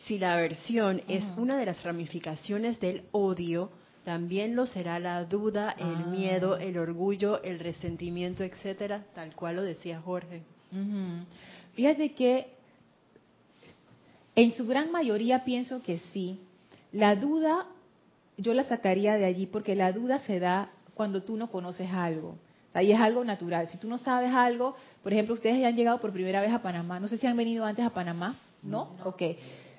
[0.07, 3.69] Si la aversión es una de las ramificaciones del odio,
[4.03, 6.07] también lo será la duda, el ah.
[6.09, 10.41] miedo, el orgullo, el resentimiento, etcétera, tal cual lo decía Jorge.
[11.73, 12.47] Fíjate que
[14.35, 16.39] en su gran mayoría pienso que sí.
[16.91, 17.65] La duda
[18.37, 22.37] yo la sacaría de allí porque la duda se da cuando tú no conoces algo.
[22.73, 23.67] Ahí es algo natural.
[23.67, 26.61] Si tú no sabes algo, por ejemplo, ustedes ya han llegado por primera vez a
[26.61, 26.99] Panamá.
[26.99, 28.95] No sé si han venido antes a Panamá, ¿no?
[28.97, 29.09] no.
[29.09, 29.21] Ok.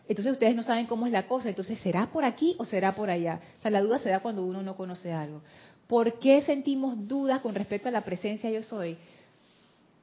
[0.09, 1.49] Entonces ustedes no saben cómo es la cosa.
[1.49, 3.41] Entonces, ¿será por aquí o será por allá?
[3.59, 5.41] O sea, la duda se da cuando uno no conoce algo.
[5.87, 8.99] ¿Por qué sentimos dudas con respecto a la presencia yo soy?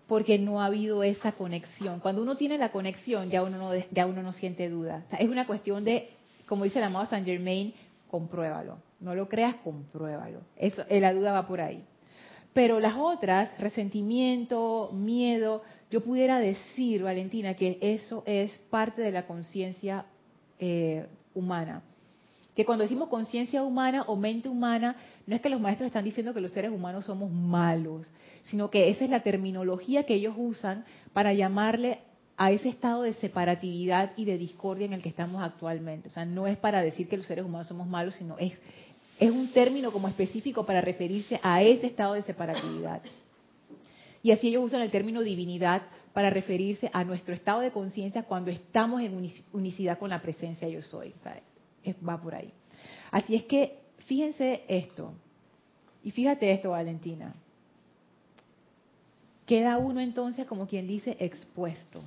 [0.10, 2.02] Porque no ha habido esa conexión.
[2.02, 5.06] Cuando uno tiene la conexión, ya uno no, ya uno no siente duda.
[5.18, 6.10] Es una cuestión de,
[6.46, 7.74] como dice el amado Saint Germain,
[8.10, 8.78] compruébalo.
[9.00, 10.42] No lo creas, compruébalo.
[10.58, 11.82] Eso, eh, la duda va por ahí.
[12.54, 19.26] Pero las otras, resentimiento, miedo, yo pudiera decir, Valentina, que eso es parte de la
[19.28, 20.06] conciencia
[20.60, 21.84] eh, humana.
[22.60, 26.34] Que cuando decimos conciencia humana o mente humana, no es que los maestros están diciendo
[26.34, 28.12] que los seres humanos somos malos,
[28.48, 32.00] sino que esa es la terminología que ellos usan para llamarle
[32.36, 36.10] a ese estado de separatividad y de discordia en el que estamos actualmente.
[36.10, 38.52] O sea, no es para decir que los seres humanos somos malos, sino es
[39.20, 43.02] es un término como específico para referirse a ese estado de separatividad.
[44.22, 48.52] Y así ellos usan el término divinidad para referirse a nuestro estado de conciencia cuando
[48.52, 51.14] estamos en unicidad con la presencia yo soy.
[52.08, 52.52] Va por ahí.
[53.12, 55.14] Así es que fíjense esto.
[56.04, 57.34] Y fíjate esto, Valentina.
[59.46, 62.02] Queda uno entonces como quien dice expuesto.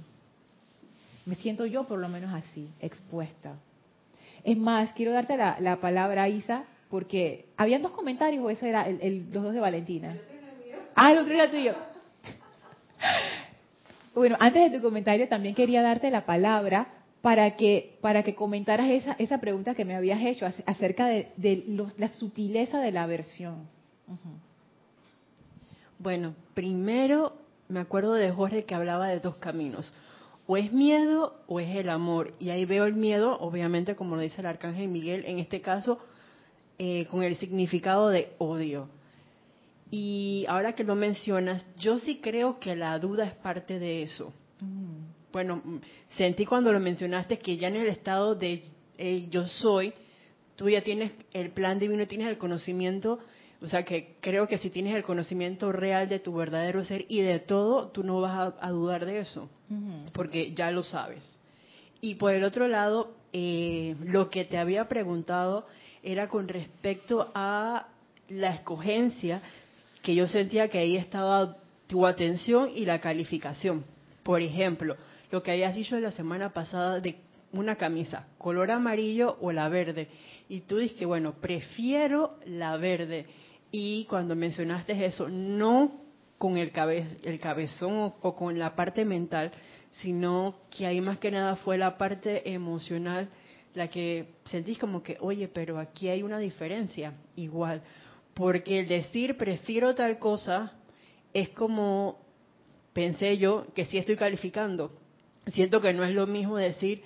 [1.26, 3.54] Me siento yo por lo menos así, expuesta.
[4.44, 8.88] Es más, quiero darte la, la palabra, Isa, porque habían dos comentarios o eso era
[8.88, 10.16] el, los dos de Valentina.
[10.94, 11.74] Ah, el otro era tuyo.
[14.14, 16.86] Bueno, antes de tu comentario también quería darte la palabra
[17.22, 22.08] para que para que comentaras esa, esa pregunta que me habías hecho acerca de, la
[22.08, 23.68] sutileza de la aversión.
[25.98, 27.34] Bueno, primero
[27.68, 29.94] me acuerdo de Jorge que hablaba de dos caminos.
[30.48, 32.34] O es miedo o es el amor.
[32.40, 36.00] Y ahí veo el miedo, obviamente, como lo dice el arcángel Miguel, en este caso,
[36.78, 38.88] eh, con el significado de odio.
[39.92, 44.32] Y ahora que lo mencionas, yo sí creo que la duda es parte de eso.
[44.60, 45.21] Mm.
[45.32, 45.78] Bueno, mm,
[46.16, 48.64] sentí cuando lo mencionaste que ya en el estado de
[48.98, 49.92] eh, yo soy,
[50.56, 53.18] tú ya tienes el plan divino, tienes el conocimiento,
[53.60, 57.20] o sea que creo que si tienes el conocimiento real de tu verdadero ser y
[57.20, 59.48] de todo, tú no vas a, dudar de eso,
[60.12, 61.22] porque ya lo sabes.
[62.00, 65.66] Y por el otro lado, eh, lo que te había preguntado
[66.02, 67.86] era con respecto a
[68.28, 69.40] la escogencia,
[70.02, 73.84] que yo sentía que ahí estaba tu atención y la calificación.
[74.22, 74.96] Por ejemplo,
[75.32, 77.16] lo que habías dicho la semana pasada de
[77.52, 80.08] una camisa, color amarillo o la verde.
[80.48, 83.26] Y tú dices bueno, prefiero la verde.
[83.70, 86.02] Y cuando mencionaste eso, no
[86.36, 86.70] con el,
[87.24, 89.50] el cabezón o con la parte mental,
[90.02, 93.28] sino que ahí más que nada fue la parte emocional
[93.74, 97.82] la que sentís como que, oye, pero aquí hay una diferencia, igual.
[98.34, 100.72] Porque el decir prefiero tal cosa
[101.32, 102.18] es como,
[102.92, 104.92] pensé yo, que sí estoy calificando.
[105.46, 107.02] Siento que no es lo mismo decir,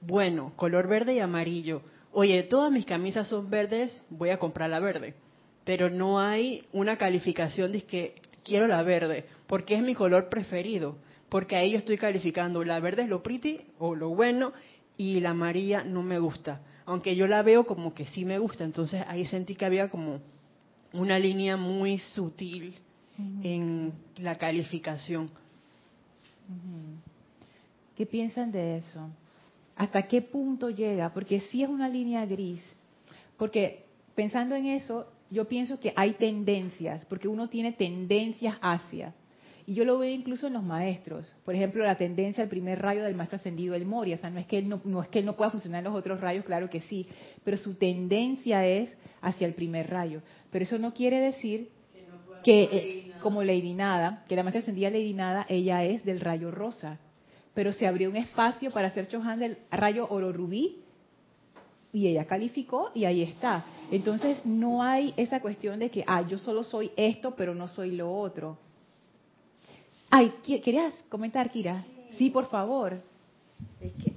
[0.00, 1.82] bueno, color verde y amarillo.
[2.12, 5.14] Oye, todas mis camisas son verdes, voy a comprar la verde.
[5.64, 10.96] Pero no hay una calificación de que quiero la verde, porque es mi color preferido.
[11.28, 14.52] porque ahí yo estoy calificando, la verde es lo pretty o lo bueno
[14.96, 18.64] y la amarilla no me gusta, aunque yo la veo como que sí me gusta,
[18.64, 20.20] entonces ahí sentí que había como
[20.92, 22.74] una línea muy sutil
[23.42, 25.30] en la calificación.
[27.98, 29.10] ¿Qué piensan de eso?
[29.74, 31.12] ¿Hasta qué punto llega?
[31.12, 32.62] Porque sí es una línea gris,
[33.36, 39.14] porque pensando en eso, yo pienso que hay tendencias, porque uno tiene tendencias hacia.
[39.66, 41.34] Y yo lo veo incluso en los maestros.
[41.44, 44.14] Por ejemplo, la tendencia al primer rayo del maestro ascendido del Moria.
[44.14, 45.90] O sea, no es, que él no, no es que él no pueda funcionar en
[45.92, 47.08] los otros rayos, claro que sí.
[47.42, 50.22] Pero su tendencia es hacia el primer rayo.
[50.52, 51.68] Pero eso no quiere decir
[52.44, 56.52] que, eh, como Lady Nada, que la maestra ascendida Lady Nada, ella es del rayo
[56.52, 57.00] rosa.
[57.58, 60.76] Pero se abrió un espacio para hacer Chohan del rayo oro rubí
[61.92, 63.64] y ella calificó y ahí está.
[63.90, 67.96] Entonces no hay esa cuestión de que, ah, yo solo soy esto, pero no soy
[67.96, 68.58] lo otro.
[70.08, 71.84] Ay, ¿querías comentar, Kira?
[72.12, 73.02] Sí, por favor.
[73.80, 74.12] Es que,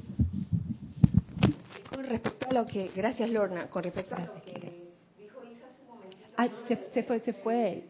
[1.89, 5.81] con respecto a lo que, gracias Lorna, con respecto a lo que dijo Isa hace
[5.81, 6.29] un momentito.
[6.37, 7.85] Ay, se, se, fue, se fue.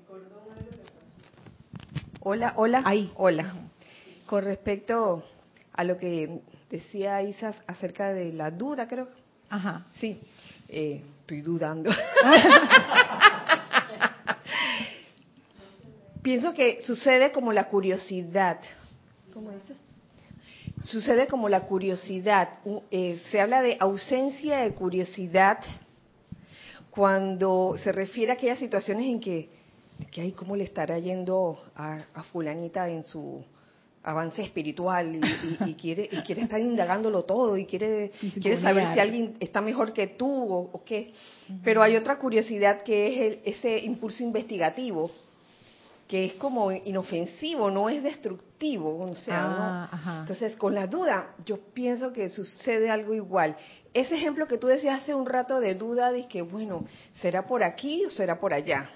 [2.22, 2.84] Hola, hola.
[2.86, 3.12] Ahí.
[3.18, 3.54] Hola.
[4.26, 5.26] Con respecto
[5.74, 9.10] a lo que decía Isa acerca de la duda, creo.
[9.50, 9.86] Ajá.
[10.00, 10.20] Sí,
[10.68, 11.92] eh, estoy dudando.
[16.22, 18.60] Pienso que sucede como la curiosidad.
[19.34, 19.64] ¿Cómo es?
[20.86, 22.60] Sucede como la curiosidad.
[22.92, 25.60] Eh, se habla de ausencia de curiosidad
[26.92, 29.50] cuando se refiere a aquellas situaciones en que,
[30.12, 32.00] que ay, ¿cómo le estará yendo a,
[32.32, 33.44] fulanita en su
[34.04, 35.20] avance espiritual
[35.66, 38.12] y, quiere y quiere estar indagándolo todo y quiere
[38.42, 41.14] quiere saber si alguien está mejor que tú o, qué.
[41.64, 45.12] Pero hay otra curiosidad que es el, ese impulso investigativo
[46.12, 51.58] que es como inofensivo, no es destructivo, o sea, ah, Entonces, con la duda, yo
[51.74, 53.56] pienso que sucede algo igual.
[53.94, 56.84] Ese ejemplo que tú decías hace un rato de duda, de que, bueno,
[57.22, 58.90] ¿será por aquí o será por allá?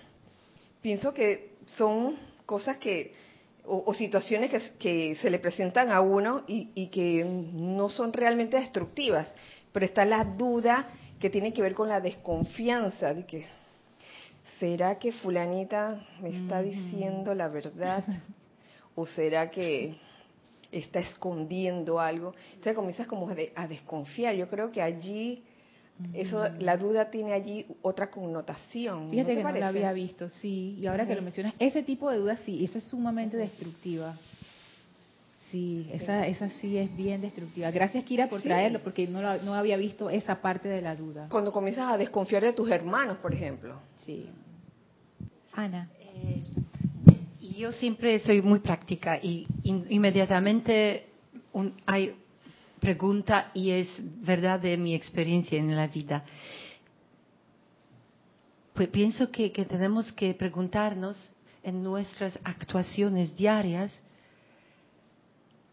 [0.82, 3.14] Pienso que son cosas que,
[3.68, 9.34] o, situaciones que, se le presentan a uno y, y que no son realmente destructivas,
[9.72, 10.88] pero está la duda
[11.20, 13.46] que tiene que ver con la desconfianza, de que,
[14.60, 18.04] ¿será que fulanita me está diciendo la verdad?
[18.96, 19.96] ¿O será que
[20.72, 22.34] está escondiendo algo?
[22.50, 24.36] Entonces comienzas como a desconfiar.
[24.36, 25.44] Yo creo que allí,
[26.14, 29.10] eso, la duda tiene allí otra connotación.
[29.10, 30.78] Fíjate que no la había visto, sí.
[30.80, 34.18] Y ahora que lo mencionas, ese tipo de duda sí, eso es sumamente destructiva.
[35.52, 37.72] Sí, esa, esa sí es bien destructiva.
[37.72, 41.28] Gracias, Kira, por traerlo, porque no, no había visto esa parte de la duda.
[41.30, 43.80] Cuando comienzas a desconfiar de tus hermanos, por ejemplo.
[43.96, 44.28] Sí.
[45.54, 45.90] Ana.
[46.02, 46.44] Eh,
[47.58, 51.06] yo siempre soy muy práctica y inmediatamente
[51.86, 52.16] hay
[52.86, 53.88] pregunta y es
[54.22, 56.24] verdad de mi experiencia en la vida.
[58.76, 61.18] Pues pienso que, que tenemos que preguntarnos
[61.64, 63.92] en nuestras actuaciones diarias,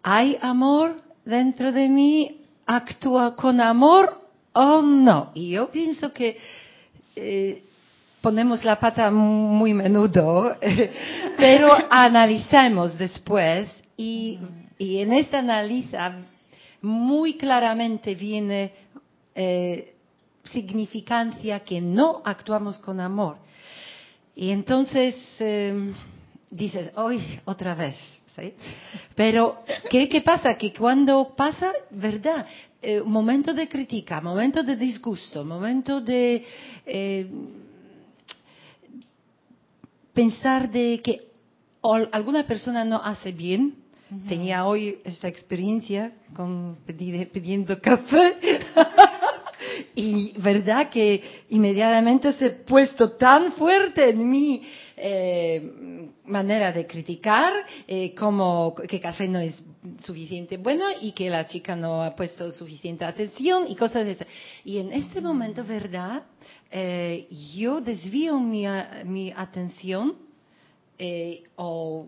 [0.02, 2.40] ¿hay amor dentro de mí?
[2.64, 4.18] ¿Actúa con amor
[4.54, 5.32] o no?
[5.34, 6.38] Y yo pienso que
[7.14, 7.62] eh,
[8.22, 10.56] ponemos la pata muy menudo,
[11.36, 14.38] pero analizamos después y,
[14.78, 16.16] en esta analiza
[16.82, 18.72] muy claramente viene
[19.34, 19.94] eh,
[20.44, 23.38] significancia que no actuamos con amor.
[24.34, 25.94] Y entonces em,
[26.50, 27.96] dices, hoy otra vez.
[28.36, 28.54] ¿sí?
[29.14, 30.56] Pero, ¿qué, ¿qué, pasa?
[30.56, 32.46] Que cuando pasa, ¿verdad?
[32.80, 36.44] Eh, momento de crítica, momento de disgusto, momento de...
[36.84, 37.30] Eh,
[40.12, 41.32] pensar de que
[41.82, 43.81] alguna persona no hace bien.
[44.28, 48.36] Tenía hoy esta experiencia con pidiendo café.
[49.94, 54.62] y verdad que inmediatamente se ha puesto tan fuerte en mi
[54.96, 57.52] eh, manera de criticar
[57.86, 59.54] eh, como que café no es
[60.00, 64.24] suficiente bueno y que la chica no ha puesto suficiente atención y cosas de eso.
[64.64, 66.24] Y en este momento, verdad,
[66.70, 68.66] eh, yo desvío mi,
[69.04, 70.16] mi atención
[70.98, 72.06] eh, o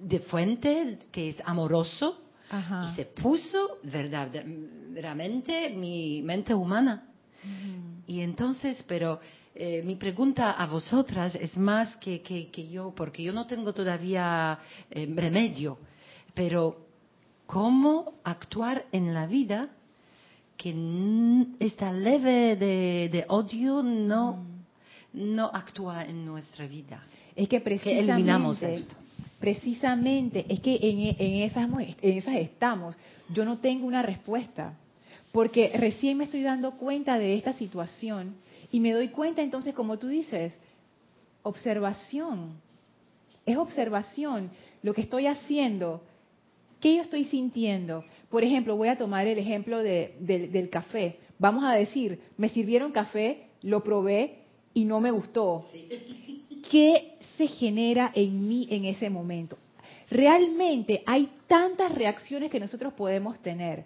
[0.00, 7.06] de fuente que es amoroso y se puso verdaderamente mi mente humana.
[8.06, 9.20] Y entonces, pero
[9.54, 13.72] eh, mi pregunta a vosotras es más que, que, que yo, porque yo no tengo
[13.72, 14.58] todavía
[14.90, 15.78] remedio,
[16.34, 16.86] pero
[17.46, 19.70] ¿cómo actuar en la vida
[20.60, 24.44] que esta leve de, odio no,
[25.14, 27.02] no actúa en nuestra vida.
[27.34, 28.94] Es que precisamente, eliminamos esto.
[29.40, 31.66] Precisamente, es que en, en, esas,
[32.02, 32.94] en esas estamos.
[33.32, 34.74] Yo no tengo una respuesta,
[35.32, 38.34] porque recién me estoy dando cuenta de esta situación
[38.70, 40.54] y me doy cuenta entonces, como tú dices,
[41.42, 42.60] observación.
[43.46, 44.50] Es observación.
[44.82, 46.02] Lo que estoy haciendo,
[46.78, 48.04] ¿qué yo estoy sintiendo?
[48.28, 51.18] Por ejemplo, voy a tomar el ejemplo de, del café.
[51.38, 54.40] Vamos a decir, me sirvieron café, lo probé
[54.74, 55.66] y no me gustó.
[56.70, 59.58] ¿Qué se genera en mí en ese momento?
[60.08, 63.84] Realmente hay tantas reacciones que nosotros podemos tener.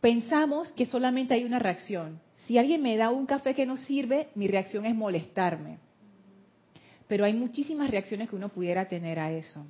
[0.00, 2.20] Pensamos que solamente hay una reacción.
[2.46, 5.78] Si alguien me da un café que no sirve, mi reacción es molestarme.
[7.06, 9.64] Pero hay muchísimas reacciones que uno pudiera tener a eso.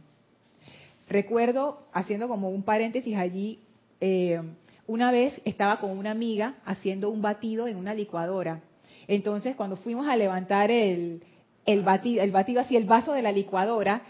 [1.09, 3.59] Recuerdo, haciendo como un paréntesis allí,
[4.01, 4.41] eh,
[4.87, 8.63] una vez estaba con una amiga haciendo un batido en una licuadora.
[9.09, 11.23] Entonces, cuando fuimos a levantar el,
[11.67, 14.03] el batido, el batido así, el vaso de la licuadora,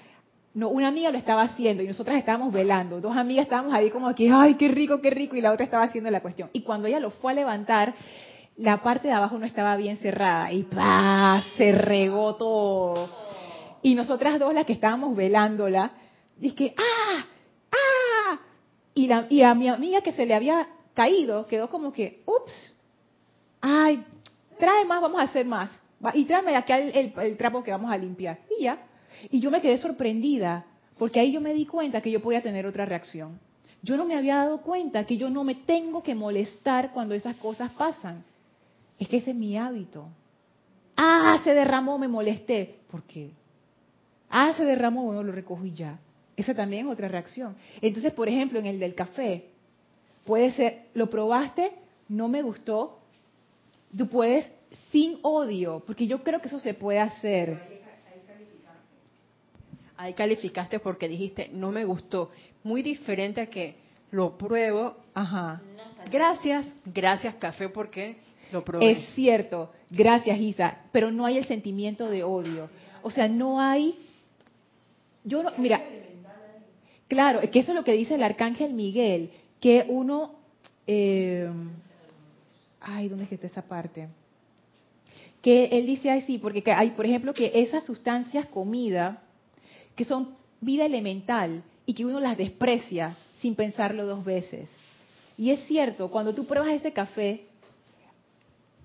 [0.53, 3.01] no, una amiga lo estaba haciendo y nosotras estábamos velando.
[3.01, 5.85] Dos amigas estábamos ahí como que, ay, qué rico, qué rico, y la otra estaba
[5.85, 6.51] haciendo la cuestión.
[6.53, 7.95] Y cuando ella lo fue a levantar,
[8.57, 11.43] la parte de abajo no estaba bien cerrada y ¡pah!
[11.57, 13.09] se regó todo.
[13.83, 15.93] Y nosotras dos, las que estábamos velándola,
[16.37, 17.25] dije, ¡ah!
[17.73, 18.39] ¡ah!
[18.95, 22.77] Y, la, y a mi amiga que se le había caído, quedó como que, ups,
[23.61, 24.05] ay,
[24.59, 25.71] trae más, vamos a hacer más
[26.15, 28.39] y tráeme acá el, trapo que vamos a limpiar.
[28.59, 28.79] Y ya.
[29.31, 30.65] Y yo me quedé sorprendida,
[30.99, 33.39] porque ahí yo me di cuenta que yo podía tener otra reacción.
[33.83, 37.37] Yo no me había dado cuenta que yo no me tengo que molestar cuando esas
[37.37, 38.25] cosas pasan.
[38.99, 40.09] Es que ese es mi hábito.
[40.97, 42.77] Ah, se derramó, me molesté.
[42.91, 43.31] ¿Por qué?
[44.29, 45.99] Ah, se derramó, bueno, lo recojo y ya.
[46.37, 47.57] Esa también es otra reacción.
[47.81, 49.47] Entonces, por ejemplo, en el del café,
[50.25, 51.73] puede ser, lo probaste,
[52.09, 53.01] no me gustó,
[53.97, 54.47] tú puedes
[54.91, 57.81] sin odio, porque yo creo que eso se puede hacer.
[59.97, 62.31] Ahí calificaste porque dijiste, no me gustó.
[62.62, 63.75] Muy diferente a que
[64.11, 64.97] lo pruebo.
[65.14, 65.61] Ajá.
[66.11, 66.73] Gracias.
[66.87, 68.16] Gracias, café, porque
[68.51, 68.93] lo probé.
[68.93, 69.73] Es cierto.
[69.91, 70.79] Gracias, Isa.
[70.91, 72.71] Pero no hay el sentimiento de odio.
[73.03, 73.99] O sea, no hay.
[75.25, 75.53] Yo no.
[75.59, 75.83] Mira.
[77.09, 80.37] Claro, que eso es lo que dice el arcángel Miguel, que uno.
[80.87, 81.51] Eh,
[82.81, 84.09] ay, ¿dónde es que está esa parte?
[85.43, 89.22] Que él dice así, porque hay, por ejemplo, que esas sustancias comida,
[89.97, 94.70] que son vida elemental y que uno las desprecia sin pensarlo dos veces.
[95.38, 97.47] Y es cierto, cuando tú pruebas ese café,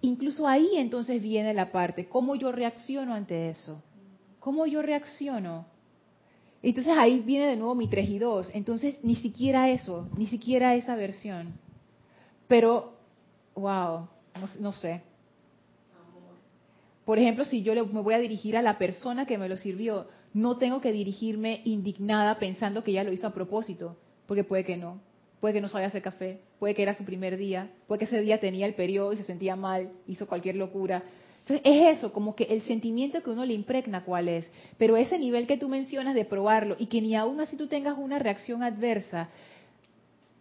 [0.01, 3.81] incluso ahí entonces viene la parte, ¿cómo yo reacciono ante eso?
[4.39, 5.65] ¿Cómo yo reacciono?
[6.63, 8.51] Entonces ahí viene de nuevo mi 3 y 2.
[8.53, 11.53] Entonces ni siquiera eso, ni siquiera esa versión.
[12.47, 12.93] Pero,
[13.55, 14.07] wow,
[14.59, 15.01] no sé.
[17.05, 20.07] Por ejemplo, si yo me voy a dirigir a la persona que me lo sirvió,
[20.33, 23.95] no tengo que dirigirme indignada pensando que ella lo hizo a propósito,
[24.25, 24.99] porque puede que no.
[25.39, 28.21] Puede que no sabía hacer café, puede que era su primer día, puede que ese
[28.21, 31.03] día tenía el periodo y se sentía mal, hizo cualquier locura.
[31.41, 34.49] Entonces, es eso, como que el sentimiento que uno le impregna cuál es.
[34.79, 37.95] Pero ese nivel que tú mencionas de probarlo y que ni aún así tú tengas
[37.99, 39.29] una reacción adversa,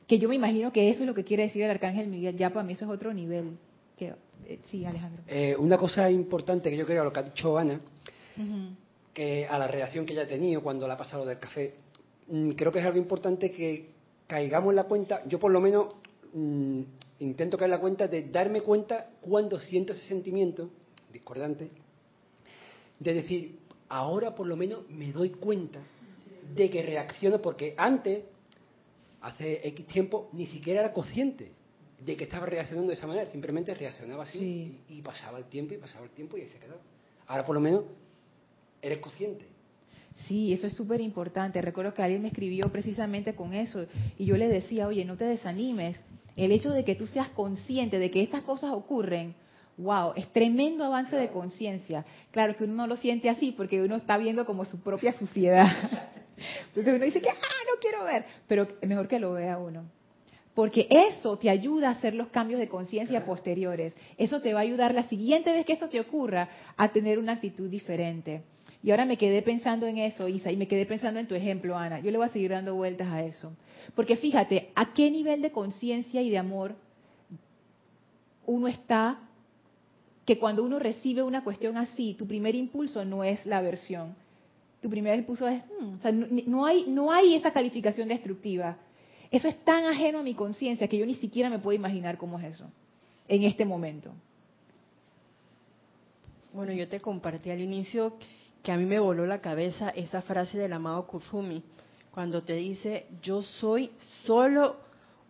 [0.06, 2.48] que yo me imagino que eso es lo que quiere decir el arcángel Miguel, ya
[2.48, 3.58] para mí eso es otro nivel.
[3.96, 4.14] Que
[4.46, 5.22] eh, sí, Alejandro.
[5.26, 7.80] Eh, una cosa importante que yo creo, lo que ha dicho Ana,
[9.12, 11.74] que a la reacción que ella ha tenido cuando la ha pasado del café,
[12.28, 13.90] mm, creo que es algo importante que
[14.26, 15.94] caigamos en la cuenta, yo por lo menos
[16.32, 16.80] mm,
[17.20, 20.70] intento caer en la cuenta de darme cuenta cuando siento ese sentimiento
[21.12, 21.70] discordante,
[22.98, 25.80] de decir, ahora por lo menos me doy cuenta
[26.54, 28.24] de que reacciono, porque antes,
[29.20, 31.52] hace X tiempo, ni siquiera era consciente
[32.00, 35.78] de que estaba reaccionando de esa manera, simplemente reaccionaba así y, pasaba el tiempo y
[35.78, 36.80] pasaba el tiempo y ahí se quedaba.
[37.26, 37.84] Ahora por lo menos
[38.82, 39.46] eres consciente.
[40.26, 41.60] Sí, eso es súper importante.
[41.60, 43.86] Recuerdo que alguien me escribió precisamente con eso
[44.18, 45.98] y yo le decía, oye, no te desanimes.
[46.36, 49.34] El hecho de que tú seas consciente de que estas cosas ocurren,
[49.76, 52.04] wow, es tremendo avance de conciencia.
[52.30, 55.66] Claro que uno no lo siente así porque uno está viendo como su propia suciedad.
[56.68, 59.84] Entonces uno dice que, ah, no quiero ver, pero mejor que lo vea uno
[60.54, 63.94] porque eso te ayuda a hacer los cambios de conciencia posteriores.
[64.16, 67.32] Eso te va a ayudar la siguiente vez que eso te ocurra a tener una
[67.32, 68.42] actitud diferente.
[68.82, 71.76] Y ahora me quedé pensando en eso, Isa, y me quedé pensando en tu ejemplo,
[71.76, 72.00] Ana.
[72.00, 73.56] Yo le voy a seguir dando vueltas a eso.
[73.96, 76.76] Porque fíjate, ¿a qué nivel de conciencia y de amor
[78.46, 79.18] uno está
[80.24, 84.14] que cuando uno recibe una cuestión así, tu primer impulso no es la aversión?
[84.80, 88.76] Tu primer impulso es, hmm", o sea, no, hay, no hay esa calificación destructiva
[89.36, 92.38] eso es tan ajeno a mi conciencia que yo ni siquiera me puedo imaginar cómo
[92.38, 92.70] es eso
[93.26, 94.12] en este momento.
[96.52, 98.16] Bueno, yo te compartí al inicio
[98.62, 101.64] que a mí me voló la cabeza esa frase del amado Kusumi,
[102.12, 103.90] cuando te dice, yo soy
[104.24, 104.76] solo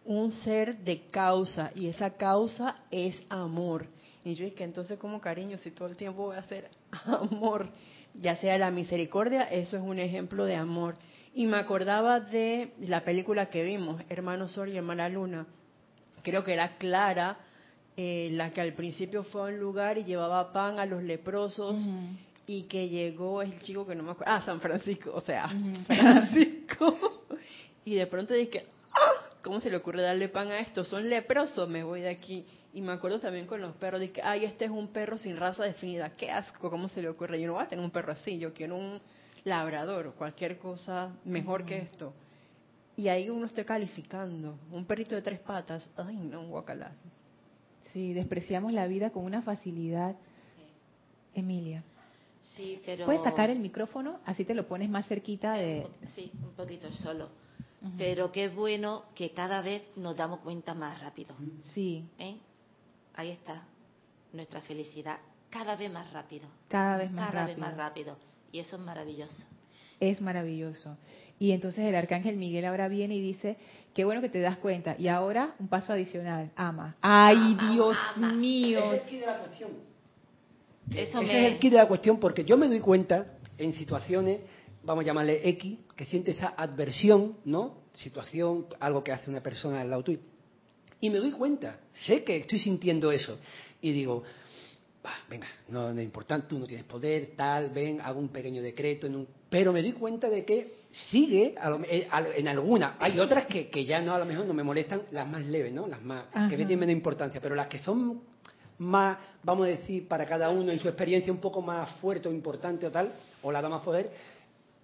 [0.04, 3.86] un ser de causa y esa causa es amor.
[4.22, 6.68] Y yo dije, entonces como cariño, si todo el tiempo voy a hacer
[7.06, 7.70] amor,
[8.12, 10.96] ya sea la misericordia, eso es un ejemplo de amor.
[11.36, 15.46] Y me acordaba de la película que vimos, Hermano Sol y Hermana Luna.
[16.22, 17.38] Creo que era Clara,
[17.96, 21.74] eh, la que al principio fue a un lugar y llevaba pan a los leprosos
[22.46, 25.48] y que llegó el chico que no me acuerdo, ah, San Francisco, o sea,
[25.86, 27.20] Francisco.
[27.84, 29.36] y de pronto dije, ¡ah!
[29.42, 30.84] ¿Cómo se le ocurre darle pan a esto?
[30.84, 32.46] Son leprosos, me voy de aquí.
[32.72, 35.64] Y me acuerdo también con los perros, dije, ay, este es un perro sin raza
[35.64, 37.40] definida, qué asco, ¿cómo se le ocurre?
[37.40, 39.00] Yo no voy a tener un perro así, yo quiero un
[39.44, 42.12] labrador o cualquier cosa mejor que esto.
[42.96, 44.58] Y ahí uno está calificando.
[44.70, 46.92] Un perrito de tres patas, ay no, guacala.
[47.92, 50.16] Sí, despreciamos la vida con una facilidad.
[51.34, 51.82] Emilia.
[52.56, 53.04] Sí, pero...
[53.04, 54.20] ¿Puedes sacar el micrófono?
[54.24, 55.86] Así te lo pones más cerquita de...
[56.14, 57.28] Sí, un poquito solo.
[57.98, 61.34] Pero qué bueno que cada vez nos damos cuenta más rápido.
[61.74, 62.08] Sí.
[62.18, 62.36] ¿Eh?
[63.14, 63.64] Ahí está.
[64.32, 65.18] Nuestra felicidad
[65.50, 66.48] cada vez más rápido.
[66.68, 67.46] Cada vez más cada rápido.
[67.46, 68.16] vez más rápido.
[68.54, 69.42] Y eso es maravilloso.
[69.98, 70.96] Es maravilloso.
[71.40, 73.56] Y entonces el arcángel Miguel ahora viene y dice,
[73.94, 74.94] qué bueno que te das cuenta.
[74.96, 76.94] Y ahora un paso adicional, ama.
[77.00, 77.96] Ay, Dios
[78.36, 78.78] mío.
[78.78, 79.70] Ese es el kit de la cuestión.
[80.94, 83.26] Eso Ese me- es el kit de la cuestión porque yo me doy cuenta
[83.58, 84.38] en situaciones,
[84.84, 87.78] vamos a llamarle X, que siente esa adversión, ¿no?
[87.94, 90.20] Situación, algo que hace una persona al lado tuyo.
[91.00, 93.36] Y me doy cuenta, sé que estoy sintiendo eso.
[93.82, 94.22] Y digo,
[95.04, 98.62] "Bah, venga, no, no es importante, tú no tienes poder, tal, ven, hago un pequeño
[98.62, 99.06] decreto.
[99.06, 99.28] En un...
[99.50, 100.72] Pero me doy cuenta de que
[101.10, 102.94] sigue a lo- eh, a en algunas.
[102.98, 105.72] Hay otras que, que ya no, a lo mejor no me molestan, las más leves,
[105.74, 105.86] ¿no?
[105.86, 106.48] Las más, Ajá.
[106.48, 107.38] que tienen menos importancia.
[107.40, 108.22] Pero las que son
[108.78, 112.32] más, vamos a decir, para cada uno en su experiencia un poco más fuerte o
[112.32, 114.10] importante o tal, o la da más poder,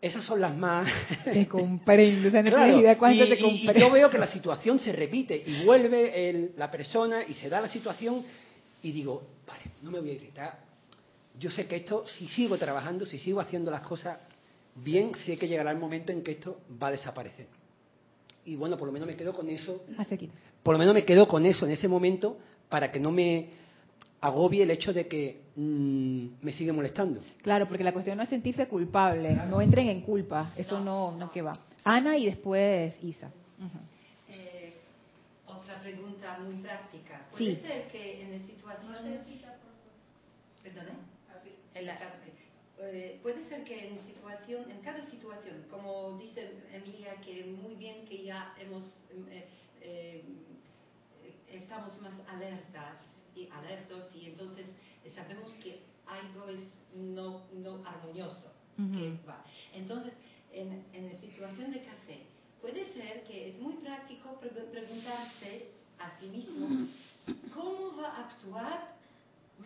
[0.03, 0.87] esas son las más...
[1.25, 3.81] Te comprendo, no Claro, idea cuánto y, te y comprendo.
[3.81, 7.61] yo veo que la situación se repite y vuelve el- la persona y se da
[7.63, 8.23] la situación
[8.83, 10.59] y digo, vale, no me voy a irritar.
[11.39, 14.19] Yo sé que esto, si sigo trabajando, si sigo haciendo las cosas
[14.75, 17.47] bien, sé que llegará el momento en que esto va a desaparecer.
[18.45, 19.85] Y bueno, por lo menos me quedo con eso,
[20.63, 22.39] por lo menos me quedo con eso en ese momento
[22.69, 23.51] para que no me
[24.21, 27.21] agobie el hecho de que mm, me sigue molestando.
[27.43, 31.31] Claro, porque la cuestión no es sentirse culpable, no entren en culpa, eso no, no
[31.31, 31.53] que va.
[31.85, 33.31] Ana y después Isa.
[34.29, 34.75] Eh,
[35.47, 37.27] otra pregunta muy práctica.
[37.37, 37.57] Sí.
[37.61, 39.21] ¿Puede ser que en situaciones...
[40.63, 40.91] ¿Perdone?
[41.75, 41.99] En la-
[42.79, 48.07] eh, puede ser que en situación, en cada situación, como dice Emilia, que muy bien
[48.07, 48.85] que ya hemos
[49.31, 49.49] eh,
[49.81, 50.25] eh,
[51.51, 53.01] estamos más alertas
[53.35, 54.67] y alertos y entonces
[55.15, 56.61] sabemos que algo es
[56.95, 59.45] no, no armonioso que va.
[59.75, 60.13] Entonces,
[60.53, 62.23] en, en la situación de café,
[62.61, 66.67] puede ser que es muy práctico pre- preguntarse a sí mismo
[67.55, 68.97] cómo va a actuar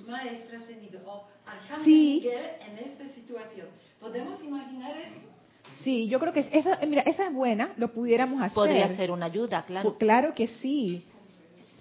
[0.07, 2.21] maestra ascendido o arcángel Sí.
[2.23, 3.69] Miguel en esta situación.
[4.01, 5.21] ¿Podemos imaginar eso?
[5.83, 8.55] Sí, yo creo que esa, mira, esa es buena, lo pudiéramos hacer.
[8.55, 9.97] Podría ser una ayuda, claro.
[9.99, 11.05] Claro que sí,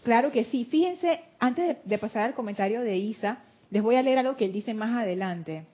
[0.04, 0.66] claro que sí.
[0.66, 3.40] Fíjense, antes de, de pasar al comentario de Isa,
[3.70, 5.66] les voy a leer algo que él dice más adelante.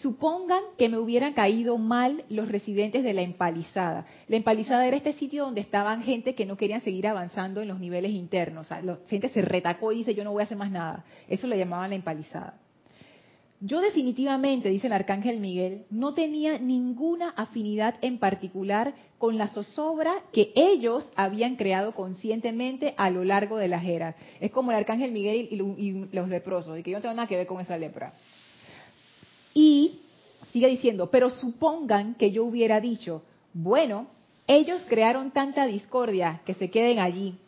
[0.00, 4.06] Supongan que me hubieran caído mal los residentes de la empalizada.
[4.28, 7.78] La empalizada era este sitio donde estaban gente que no querían seguir avanzando en los
[7.78, 8.68] niveles internos.
[8.70, 11.04] La gente se retacó y dice, yo no voy a hacer más nada.
[11.28, 12.54] Eso lo llamaban la empalizada.
[13.60, 20.12] Yo definitivamente, dice el arcángel Miguel, no tenía ninguna afinidad en particular con la zozobra
[20.32, 24.16] que ellos habían creado conscientemente a lo largo de las eras.
[24.40, 27.14] Es como el arcángel Miguel y, lo- y los leprosos, y que yo no tengo
[27.14, 28.12] nada que ver con esa lepra.
[29.54, 30.00] Y
[30.52, 34.08] sigue diciendo, pero supongan que yo hubiera dicho, bueno,
[34.46, 37.38] ellos crearon tanta discordia que se queden allí.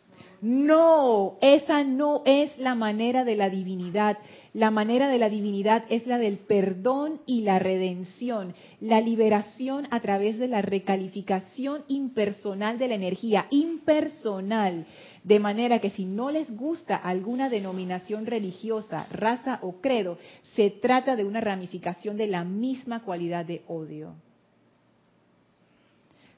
[0.41, 4.17] No, esa no es la manera de la divinidad.
[4.53, 9.99] La manera de la divinidad es la del perdón y la redención, la liberación a
[9.99, 14.85] través de la recalificación impersonal de la energía, impersonal.
[15.23, 20.17] De manera que si no les gusta alguna denominación religiosa, raza o credo,
[20.55, 24.15] se trata de una ramificación de la misma cualidad de odio.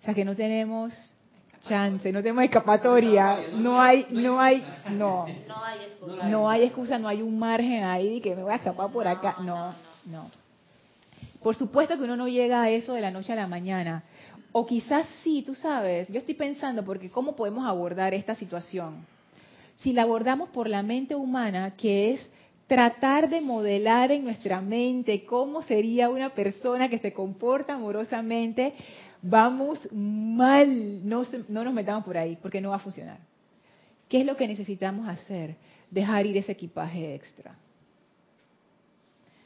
[0.02, 0.94] O sea que no tenemos
[1.68, 6.28] chance, no tenemos escapatoria, no hay, no hay, no, No hay excusa.
[6.28, 9.08] no hay excusa, no hay un margen ahí de que me voy a escapar por
[9.08, 9.74] acá, no,
[10.06, 10.30] no.
[11.42, 14.04] Por supuesto que uno no llega a eso de la noche a la mañana,
[14.52, 19.06] o quizás sí, tú sabes, yo estoy pensando porque cómo podemos abordar esta situación.
[19.78, 22.30] Si la abordamos por la mente humana, que es
[22.68, 28.74] tratar de modelar en nuestra mente cómo sería una persona que se comporta amorosamente,
[29.22, 31.08] vamos mal.
[31.08, 33.20] No, no nos metamos por ahí porque no va a funcionar.
[34.08, 35.56] ¿Qué es lo que necesitamos hacer?
[35.90, 37.56] Dejar ir ese equipaje extra.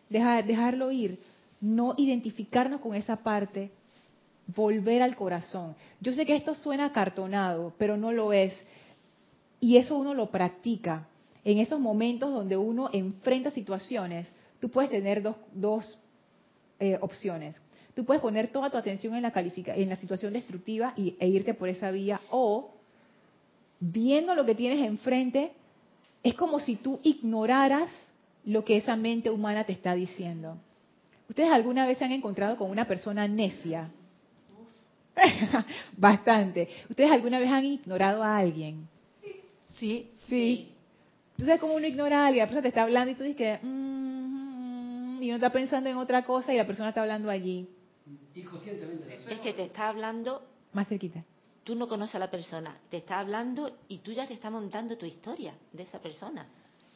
[0.09, 1.19] Dejar, dejarlo ir.
[1.61, 3.71] No identificarnos con esa parte.
[4.47, 5.75] Volver al corazón.
[6.01, 8.53] Yo sé que esto suena cartonado, pero no lo es.
[9.59, 11.07] Y eso uno lo practica.
[11.45, 15.99] En esos momentos donde uno enfrenta situaciones, tú puedes tener dos, dos
[16.79, 17.59] eh, opciones.
[17.95, 21.53] Tú puedes poner toda tu atención en la, en la situación destructiva y, e irte
[21.53, 22.71] por esa vía o
[23.79, 25.51] viendo lo que tienes enfrente,
[26.23, 27.89] es como si tú ignoraras
[28.45, 30.57] lo que esa mente humana te está diciendo.
[31.29, 33.89] ¿Ustedes alguna vez se han encontrado con una persona necia?
[35.97, 36.69] Bastante.
[36.89, 38.87] ¿Ustedes alguna vez han ignorado a alguien?
[39.65, 40.09] Sí.
[40.27, 40.71] Sí.
[41.37, 42.43] ¿Tú sabes cómo uno ignora a alguien?
[42.43, 43.59] La persona te está hablando y tú dices que...
[43.65, 47.67] Mm, y uno está pensando en otra cosa y la persona está hablando allí.
[48.35, 50.43] Es que te está hablando...
[50.73, 51.23] Más cerquita
[51.63, 54.97] tú no conoces a la persona, te está hablando y tú ya te estás montando
[54.97, 56.45] tu historia de esa persona.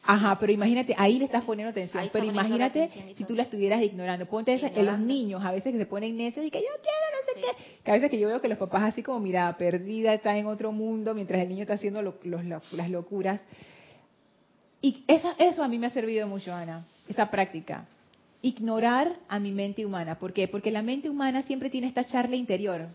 [0.04, 2.08] Ajá, pero imagínate, ahí le estás poniendo atención.
[2.12, 4.26] pero imagínate si tú la estuvieras ignorando.
[4.26, 7.07] Ponte eso en los niños, a veces que se ponen necios y que yo quiero,
[7.34, 7.82] sé qué.
[7.84, 10.46] Que a veces que yo veo que los papás así como mirada perdida, están en
[10.46, 13.40] otro mundo mientras el niño está haciendo las locuras.
[14.80, 17.86] Y eso, eso a mí me ha servido mucho, Ana, esa práctica
[18.42, 20.18] ignorar a mi mente humana.
[20.18, 20.48] ¿Por qué?
[20.48, 22.88] Porque la mente humana siempre tiene esta charla interior.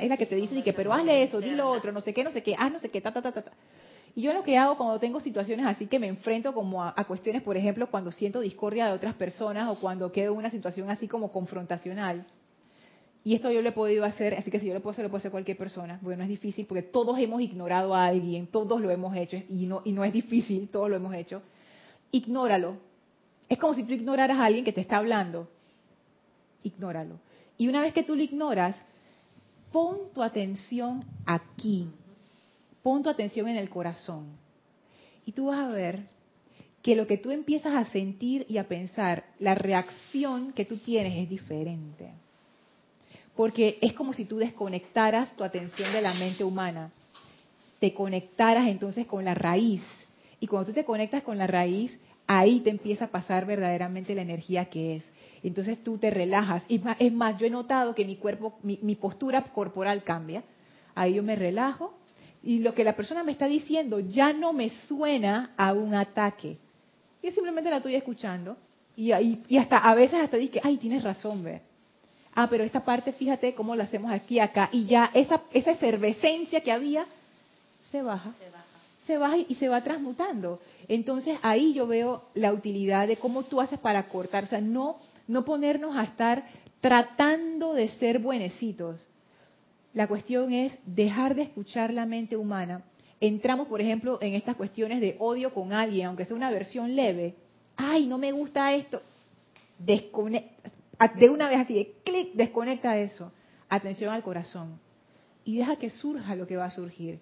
[0.00, 2.22] es la que te dice, que, pero hazle eso, di lo otro, no sé qué,
[2.22, 3.52] no sé qué, haz no sé qué, ta, ta, ta, ta.
[4.14, 7.42] Y yo lo que hago cuando tengo situaciones así que me enfrento como a, cuestiones,
[7.42, 11.06] por ejemplo, cuando siento discordia de otras personas o cuando quedo en una situación así
[11.06, 12.26] como confrontacional.
[13.22, 15.10] Y esto yo lo he podido hacer, así que si yo lo puedo hacer, lo
[15.10, 15.98] puede hacer cualquier persona.
[16.00, 19.82] Bueno, es difícil porque todos hemos ignorado a alguien, todos lo hemos hecho y no,
[19.84, 21.42] y no es difícil, todos lo hemos hecho.
[22.12, 22.78] Ignóralo,
[23.48, 25.48] es como si tú ignoraras a alguien que te está hablando.
[26.62, 27.18] Ignóralo.
[27.58, 28.76] Y una vez que tú lo ignoras,
[29.70, 31.88] pon tu atención aquí.
[32.82, 34.28] Pon tu atención en el corazón.
[35.26, 36.08] Y tú vas a ver
[36.80, 41.18] que lo que tú empiezas a sentir y a pensar, la reacción que tú tienes
[41.18, 42.12] es diferente.
[43.36, 46.90] Porque es como si tú desconectaras tu atención de la mente humana.
[47.78, 49.82] Te conectaras entonces con la raíz.
[50.40, 54.22] Y cuando tú te conectas con la raíz, ahí te empieza a pasar verdaderamente la
[54.22, 55.04] energía que es.
[55.42, 56.64] Entonces tú te relajas.
[56.68, 60.44] Y es más, yo he notado que mi cuerpo, mi, postura corporal cambia.
[60.94, 61.94] Ahí yo me relajo
[62.42, 66.58] y lo que la persona me está diciendo ya no me suena a un ataque.
[67.22, 68.56] Yo simplemente la estoy escuchando
[68.96, 69.12] y,
[69.48, 71.62] y hasta a veces hasta dije, ay, tienes razón, ve.
[72.34, 74.68] Ah, pero esta parte, fíjate cómo lo hacemos aquí, acá.
[74.72, 77.06] Y ya esa, esa efervescencia que había
[77.90, 78.32] se baja.
[78.38, 78.70] Se baja
[79.10, 80.60] se va y se va transmutando.
[80.86, 84.98] Entonces ahí yo veo la utilidad de cómo tú haces para cortar, o sea, no,
[85.26, 86.44] no ponernos a estar
[86.80, 89.04] tratando de ser buenecitos.
[89.94, 92.84] La cuestión es dejar de escuchar la mente humana.
[93.20, 97.34] Entramos, por ejemplo, en estas cuestiones de odio con alguien, aunque sea una versión leve.
[97.76, 99.02] Ay, no me gusta esto.
[101.08, 103.32] De una vez así, de clic, desconecta eso.
[103.68, 104.78] Atención al corazón.
[105.44, 107.20] Y deja que surja lo que va a surgir.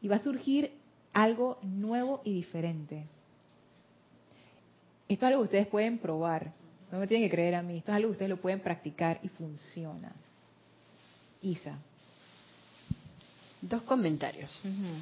[0.00, 0.72] Y va a surgir
[1.12, 3.06] algo nuevo y diferente.
[5.08, 6.52] Esto es algo que ustedes pueden probar.
[6.92, 7.78] No me tienen que creer a mí.
[7.78, 10.12] Esto es algo que ustedes lo pueden practicar y funciona.
[11.42, 11.78] Isa.
[13.60, 14.50] Dos comentarios.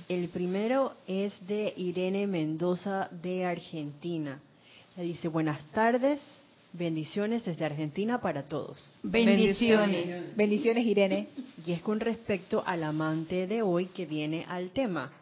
[0.08, 4.40] El primero es de Irene Mendoza de Argentina.
[4.96, 6.20] Le dice, buenas tardes,
[6.74, 8.90] bendiciones desde Argentina para todos.
[9.02, 10.36] Bendiciones.
[10.36, 11.28] Bendiciones, Irene.
[11.64, 15.12] Y es con respecto al amante de hoy que viene al tema.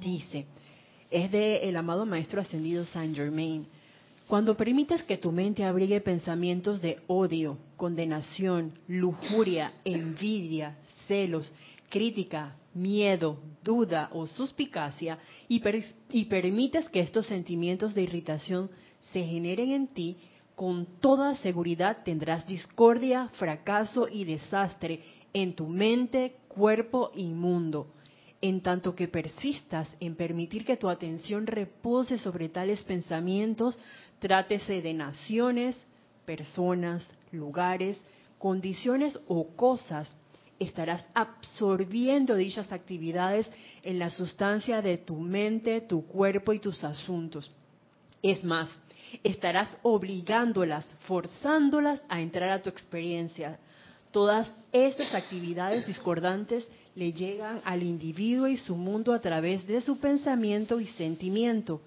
[0.00, 0.46] Dice,
[1.10, 3.66] es de el amado Maestro Ascendido Saint Germain.
[4.26, 10.76] Cuando permites que tu mente abrigue pensamientos de odio, condenación, lujuria, envidia,
[11.06, 11.52] celos,
[11.88, 15.62] crítica, miedo, duda o suspicacia y,
[16.10, 18.68] y, permites que estos sentimientos de irritación
[19.12, 20.16] se generen en ti,
[20.56, 27.92] con toda seguridad tendrás discordia, fracaso y desastre en tu mente, cuerpo y mundo
[28.40, 33.78] en tanto que persistas en permitir que tu atención repose sobre tales pensamientos,
[34.18, 35.76] trátese de naciones,
[36.24, 38.00] personas, lugares,
[38.38, 40.14] condiciones o cosas,
[40.58, 43.48] estarás absorbiendo dichas actividades
[43.82, 47.50] en la sustancia de tu mente, tu cuerpo y tus asuntos.
[48.22, 48.68] Es más,
[49.22, 53.58] estarás obligándolas, forzándolas a entrar a tu experiencia.
[54.10, 59.98] Todas estas actividades discordantes le llegan al individuo y su mundo a través de su
[59.98, 61.80] pensamiento y sentimiento.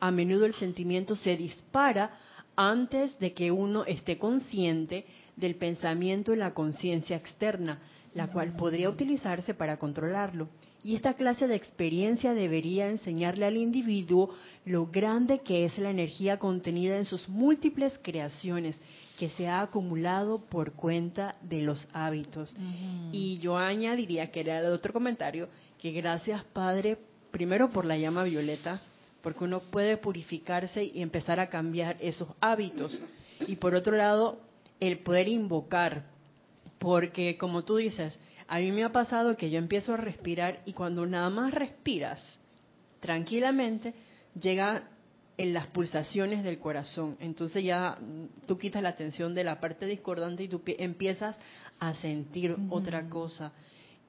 [0.00, 2.10] a menudo el sentimiento se dispara
[2.56, 5.06] antes de que uno esté consciente
[5.36, 7.78] del pensamiento y la conciencia externa,
[8.14, 10.48] la cual podría utilizarse para controlarlo.
[10.84, 14.34] Y esta clase de experiencia debería enseñarle al individuo
[14.66, 18.78] lo grande que es la energía contenida en sus múltiples creaciones,
[19.18, 22.54] que se ha acumulado por cuenta de los hábitos.
[23.12, 25.48] Y yo añadiría, que era el otro comentario,
[25.80, 26.98] que gracias Padre,
[27.30, 28.82] primero por la llama violeta,
[29.22, 33.00] porque uno puede purificarse y empezar a cambiar esos hábitos.
[33.48, 34.38] Y por otro lado,
[34.80, 36.04] el poder invocar,
[36.78, 38.18] porque como tú dices,
[38.48, 42.20] a mí me ha pasado que yo empiezo a respirar y cuando nada más respiras
[43.00, 43.94] tranquilamente,
[44.40, 44.88] llega
[45.36, 47.16] en las pulsaciones del corazón.
[47.20, 47.98] Entonces ya
[48.46, 51.36] tú quitas la atención de la parte discordante y tú empiezas
[51.78, 53.52] a sentir otra cosa.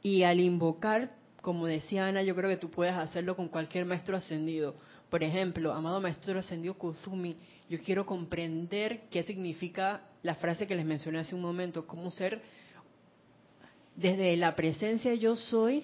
[0.02, 1.12] Y al invocar,
[1.42, 4.76] como decía Ana, yo creo que tú puedes hacerlo con cualquier maestro ascendido.
[5.10, 7.36] Por ejemplo, amado maestro ascendido Kuzumi,
[7.70, 12.42] yo quiero comprender qué significa la frase que les mencioné hace un momento, cómo ser
[13.96, 15.84] desde la presencia yo soy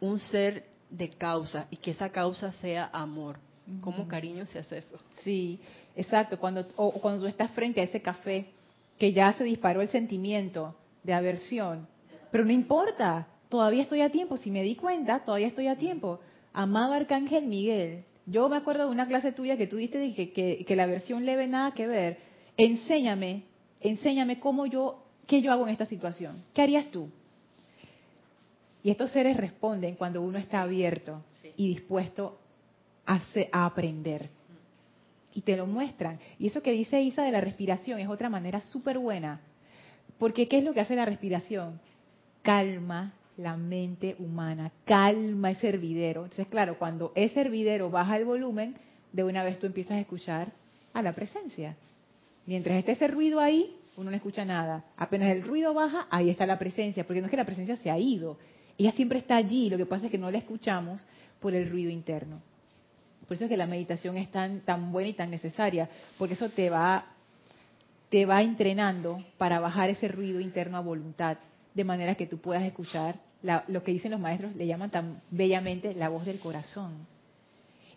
[0.00, 3.38] un ser de causa y que esa causa sea amor.
[3.82, 4.98] ¿Cómo cariño se hace eso?
[5.22, 5.60] Sí,
[5.94, 6.38] exacto.
[6.38, 8.46] Cuando, o, cuando tú estás frente a ese café
[8.98, 10.74] que ya se disparó el sentimiento
[11.04, 11.86] de aversión,
[12.32, 14.36] pero no importa, todavía estoy a tiempo.
[14.38, 16.18] Si me di cuenta, todavía estoy a tiempo.
[16.52, 20.64] Amado Arcángel Miguel, yo me acuerdo de una clase tuya que tú diste que, que,
[20.64, 22.18] que la aversión leve nada que ver.
[22.56, 23.44] Enséñame,
[23.80, 26.42] enséñame cómo yo, qué yo hago en esta situación.
[26.52, 27.08] ¿Qué harías tú?
[28.82, 31.22] Y estos seres responden cuando uno está abierto
[31.56, 32.38] y dispuesto
[33.06, 33.20] a,
[33.52, 34.30] a, aprender.
[35.34, 36.18] Y te lo muestran.
[36.38, 39.40] Y eso que dice Isa de la respiración es otra manera súper buena.
[40.18, 41.80] Porque ¿qué es lo que hace la respiración?
[42.42, 46.24] Calma la mente humana, calma ese hervidero.
[46.24, 48.74] Entonces, claro, cuando ese hervidero baja el volumen,
[49.12, 50.52] de una vez tú empiezas a escuchar
[50.92, 51.76] a la presencia.
[52.46, 54.84] Mientras esté ese ruido ahí, uno no escucha nada.
[54.96, 57.90] Apenas el ruido baja, ahí está la presencia, porque no es que la presencia se
[57.90, 58.38] ha ido,
[58.80, 61.02] ella siempre está allí, lo que pasa es que no la escuchamos
[61.40, 62.40] por el ruido interno.
[63.26, 66.48] Por eso es que la meditación es tan, tan buena y tan necesaria, porque eso
[66.48, 67.06] te va,
[68.08, 71.38] te va entrenando para bajar ese ruido interno a voluntad,
[71.74, 73.16] de manera que tú puedas escuchar
[73.68, 77.06] lo que dicen los maestros, le llaman tan bellamente la voz del corazón.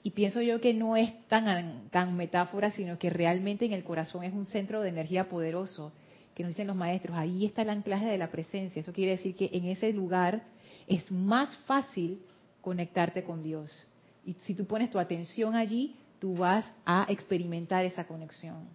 [0.04, 4.24] Y pienso yo que no es tan, tan metáfora, sino que realmente en el corazón
[4.24, 5.94] es un centro de energía poderoso,
[6.36, 8.80] que nos dicen los maestros, ahí está el anclaje de la presencia.
[8.80, 10.44] Eso quiere decir que en ese lugar
[10.88, 12.22] es más fácil
[12.62, 13.88] conectarte con Dios.
[14.26, 18.68] Y si tú pones tu atención allí, tú vas a experimentar esa conexión.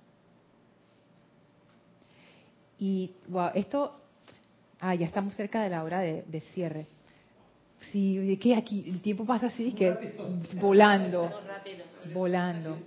[2.79, 3.99] Y wow, esto,
[4.81, 6.87] ah, ya estamos cerca de la hora de, cierre.
[7.91, 10.17] Sí, de que aquí el tiempo pasa así, que
[10.61, 11.31] volando,
[12.13, 12.79] volando.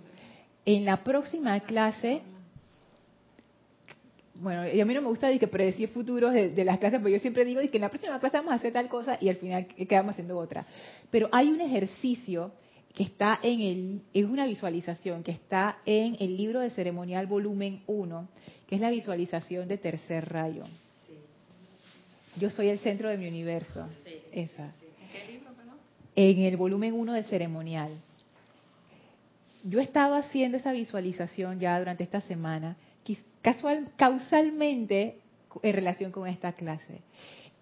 [0.66, 2.22] En la próxima clase
[4.42, 7.20] bueno, y a mí no me gusta que predecir futuros de, las clases, porque yo
[7.20, 9.68] siempre digo que en la próxima clase vamos a hacer tal cosa y al final
[9.68, 10.66] quedamos haciendo otra.
[11.12, 12.52] Pero hay un ejercicio
[12.96, 17.84] que está en el, es una visualización que está en el libro de ceremonial volumen
[17.86, 18.30] 1,
[18.68, 20.64] que es la visualización de tercer rayo.
[22.40, 23.88] Yo soy el centro de mi universo.
[24.32, 24.64] Esa.
[24.64, 25.76] ¿En qué libro, perdón?
[26.16, 27.92] En el volumen 1 del ceremonial.
[29.64, 32.76] Yo he estado haciendo esa visualización ya durante esta semana
[33.42, 35.18] casual, causalmente
[35.62, 37.02] en relación con esta clase.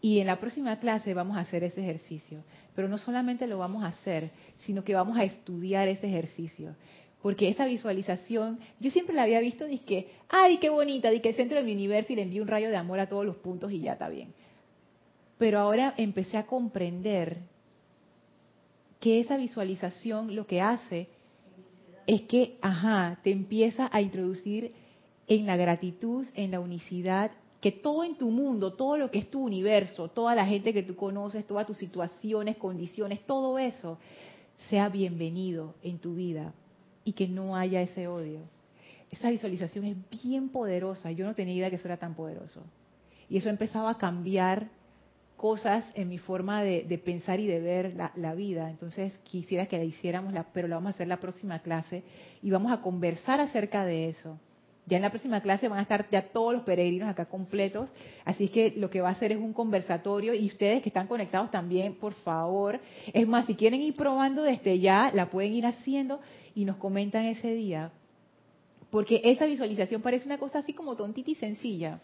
[0.01, 2.43] Y en la próxima clase vamos a hacer ese ejercicio.
[2.75, 6.75] Pero no solamente lo vamos a hacer, sino que vamos a estudiar ese ejercicio.
[7.21, 11.57] Porque esa visualización, yo siempre la había visto, que, ay, qué bonita, que el centro
[11.57, 13.82] de mi universo y le envío un rayo de amor a todos los puntos y
[13.82, 14.34] ya está bien.
[15.38, 17.39] Pero ahora empecé a comprender
[19.01, 21.07] que esa visualización lo que hace
[22.07, 24.73] es que, ajá, te empieza a introducir
[25.30, 29.30] en la gratitud, en la unicidad, que todo en tu mundo, todo lo que es
[29.30, 33.99] tu universo, toda la gente que tú conoces, todas tus situaciones, condiciones, todo eso
[34.69, 36.53] sea bienvenido en tu vida
[37.03, 38.41] y que no haya ese odio.
[39.11, 41.11] Esa visualización es bien poderosa.
[41.11, 42.63] Yo no tenía idea que eso era tan poderoso.
[43.30, 44.69] Y eso empezaba a cambiar
[45.38, 48.69] cosas en mi forma de, pensar y de ver la, vida.
[48.69, 52.03] Entonces quisiera que la hiciéramos, pero la vamos a hacer la próxima clase
[52.41, 54.39] y vamos a conversar acerca de eso.
[54.89, 57.91] Ya en la próxima clase van a estar ya todos los peregrinos acá completos,
[58.25, 61.51] así que lo que va a hacer es un conversatorio y ustedes que están conectados
[61.51, 62.79] también, por favor,
[63.13, 66.19] es más, si quieren ir probando desde ya, la pueden ir haciendo
[66.55, 67.91] y nos comentan ese día,
[68.89, 71.99] porque esa visualización parece una cosa así como tontita y sencilla,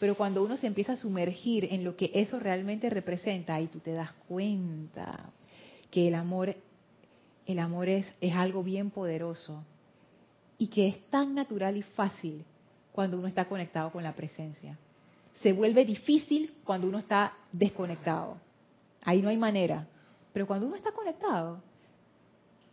[0.00, 3.80] pero cuando uno se empieza a sumergir en lo que eso realmente representa, y tú
[3.80, 5.30] te das cuenta
[5.90, 6.56] que el amor
[7.46, 9.62] el amor es, es algo bien poderoso
[10.58, 12.44] y que es tan natural y fácil
[12.92, 14.78] cuando uno está conectado con la presencia.
[15.42, 18.36] Se vuelve difícil cuando uno está desconectado.
[19.02, 19.86] Ahí no hay manera.
[20.32, 21.60] Pero cuando uno está conectado,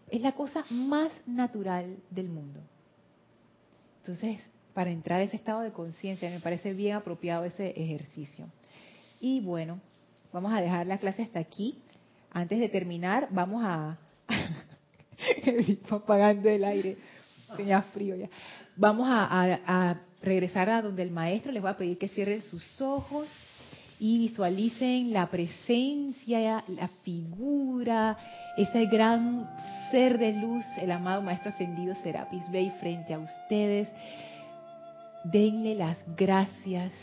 [0.09, 2.59] es la cosa más natural del mundo.
[3.99, 4.39] Entonces,
[4.73, 8.47] para entrar a ese estado de conciencia, me parece bien apropiado ese ejercicio.
[9.19, 9.79] Y bueno,
[10.33, 11.77] vamos a dejar la clase hasta aquí.
[12.31, 13.97] Antes de terminar, vamos a...
[15.91, 16.97] apagando el aire,
[17.55, 18.29] tenía frío ya.
[18.75, 23.27] Vamos a, regresar a donde el maestro les va a pedir que cierren sus ojos
[23.99, 28.17] y visualicen la presencia, la figura,
[28.55, 29.49] ese gran
[29.89, 33.89] ser de luz, el amado Maestro Ascendido Serapis Bey frente a ustedes.
[35.23, 36.93] Denle las gracias,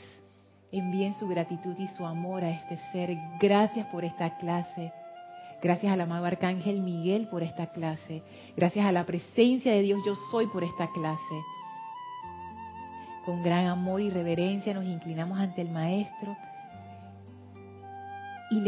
[0.72, 3.16] envíen su gratitud y su amor a este ser.
[3.40, 4.92] Gracias por esta clase.
[5.60, 8.22] Gracias al amado Arcángel Miguel por esta clase.
[8.56, 11.42] Gracias a la presencia de Dios yo soy por esta clase.
[13.24, 16.36] Con gran amor y reverencia nos inclinamos ante el Maestro
[18.50, 18.62] y,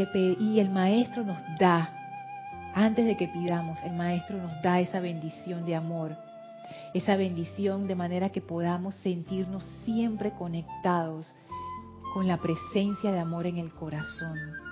[0.44, 1.90] y el Maestro nos da,
[2.74, 6.16] antes de que pidamos, el Maestro nos da esa bendición de amor,
[6.92, 11.32] esa bendición de manera que podamos sentirnos siempre conectados
[12.12, 14.69] con la presencia de amor en el corazón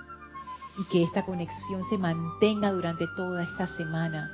[0.79, 4.31] y que esta conexión se mantenga durante toda esta semana,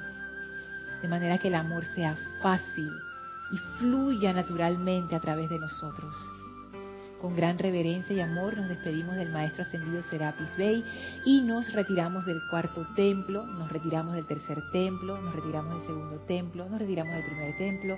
[1.02, 2.89] de manera que el amor sea fácil
[3.52, 6.14] y fluya naturalmente a través de nosotros.
[7.20, 10.84] Con gran reverencia y amor nos despedimos del Maestro Ascendido Serapis Bey
[11.26, 16.18] y nos retiramos del cuarto templo, nos retiramos del tercer templo, nos retiramos del segundo
[16.28, 17.98] templo, nos retiramos del primer templo,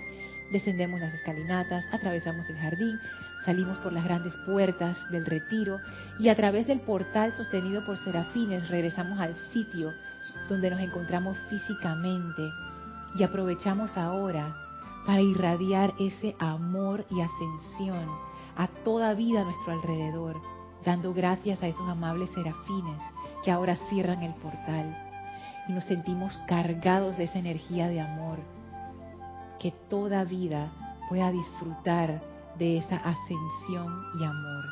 [0.52, 3.00] descendemos las escalinatas, atravesamos el jardín,
[3.46, 5.80] salimos por las grandes puertas del retiro
[6.20, 9.94] y a través del portal sostenido por serafines regresamos al sitio
[10.50, 12.42] donde nos encontramos físicamente
[13.16, 14.56] y aprovechamos ahora
[15.06, 18.08] para irradiar ese amor y ascensión
[18.56, 20.42] a toda vida a nuestro alrededor,
[20.86, 23.02] dando gracias a esos amables serafines
[23.44, 24.98] que ahora cierran el portal
[25.68, 28.57] y nos sentimos cargados de esa energía de amor
[29.60, 30.72] que toda vida
[31.10, 32.22] pueda disfrutar
[32.58, 34.66] de esa ascensión y amor.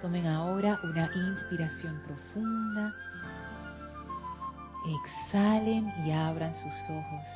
[0.00, 2.92] Tomen ahora una inspiración profunda.
[4.86, 7.26] Exhalen y abran sus ojos.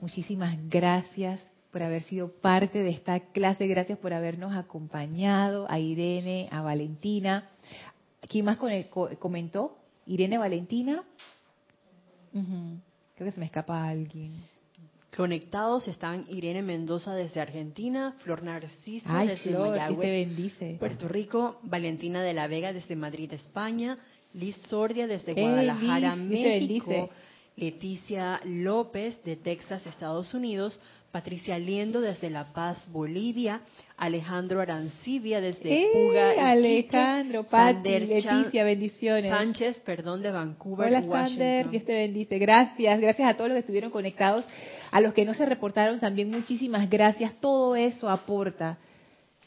[0.00, 3.66] Muchísimas gracias por haber sido parte de esta clase.
[3.68, 5.66] Gracias por habernos acompañado.
[5.70, 7.48] A Irene, a Valentina.
[8.28, 9.78] ¿Quién más comentó?
[10.06, 11.04] Irene Valentina.
[12.32, 14.42] Creo que se me escapa alguien.
[15.16, 19.78] Conectados están Irene Mendoza desde Argentina, Flor Narciso desde Flor,
[20.78, 23.96] Puerto Rico, Valentina de la Vega desde Madrid, España,
[24.32, 27.10] Liz Sordia desde Guadalajara, México,
[27.56, 30.80] Leticia López de Texas, Estados Unidos,
[31.12, 33.60] Patricia Liendo desde La Paz, Bolivia,
[33.96, 35.90] Alejandro Arancibia desde.
[35.92, 39.30] Puga, Alejandro, Pati, Leticia, bendiciones.
[39.30, 41.28] Sánchez, perdón, de Vancouver, Hola, Washington.
[41.28, 42.38] Sander, Dios te bendice.
[42.40, 44.44] Gracias, gracias a todos los que estuvieron conectados,
[44.94, 47.32] a los que no se reportaron también muchísimas gracias.
[47.40, 48.78] Todo eso aporta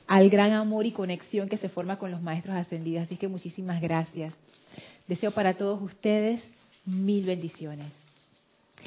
[0.05, 3.03] al gran amor y conexión que se forma con los maestros ascendidos.
[3.03, 4.37] Así que muchísimas gracias.
[5.07, 6.43] Deseo para todos ustedes
[6.85, 7.93] mil bendiciones.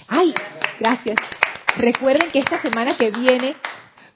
[0.06, 0.34] ¡Ay!
[0.78, 1.16] Gracias.
[1.78, 3.54] Recuerden que esta semana que viene,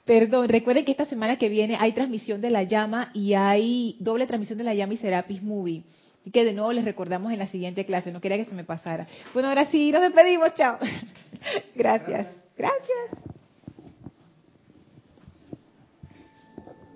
[0.05, 4.27] perdón, recuerden que esta semana que viene hay transmisión de la llama y hay doble
[4.27, 5.81] transmisión de la llama y Serapis Movie.
[6.25, 8.63] Y que de nuevo les recordamos en la siguiente clase, no quería que se me
[8.63, 9.07] pasara.
[9.33, 10.77] Bueno, ahora sí, nos despedimos, chao.
[11.75, 12.27] Gracias.
[12.57, 13.34] Gracias.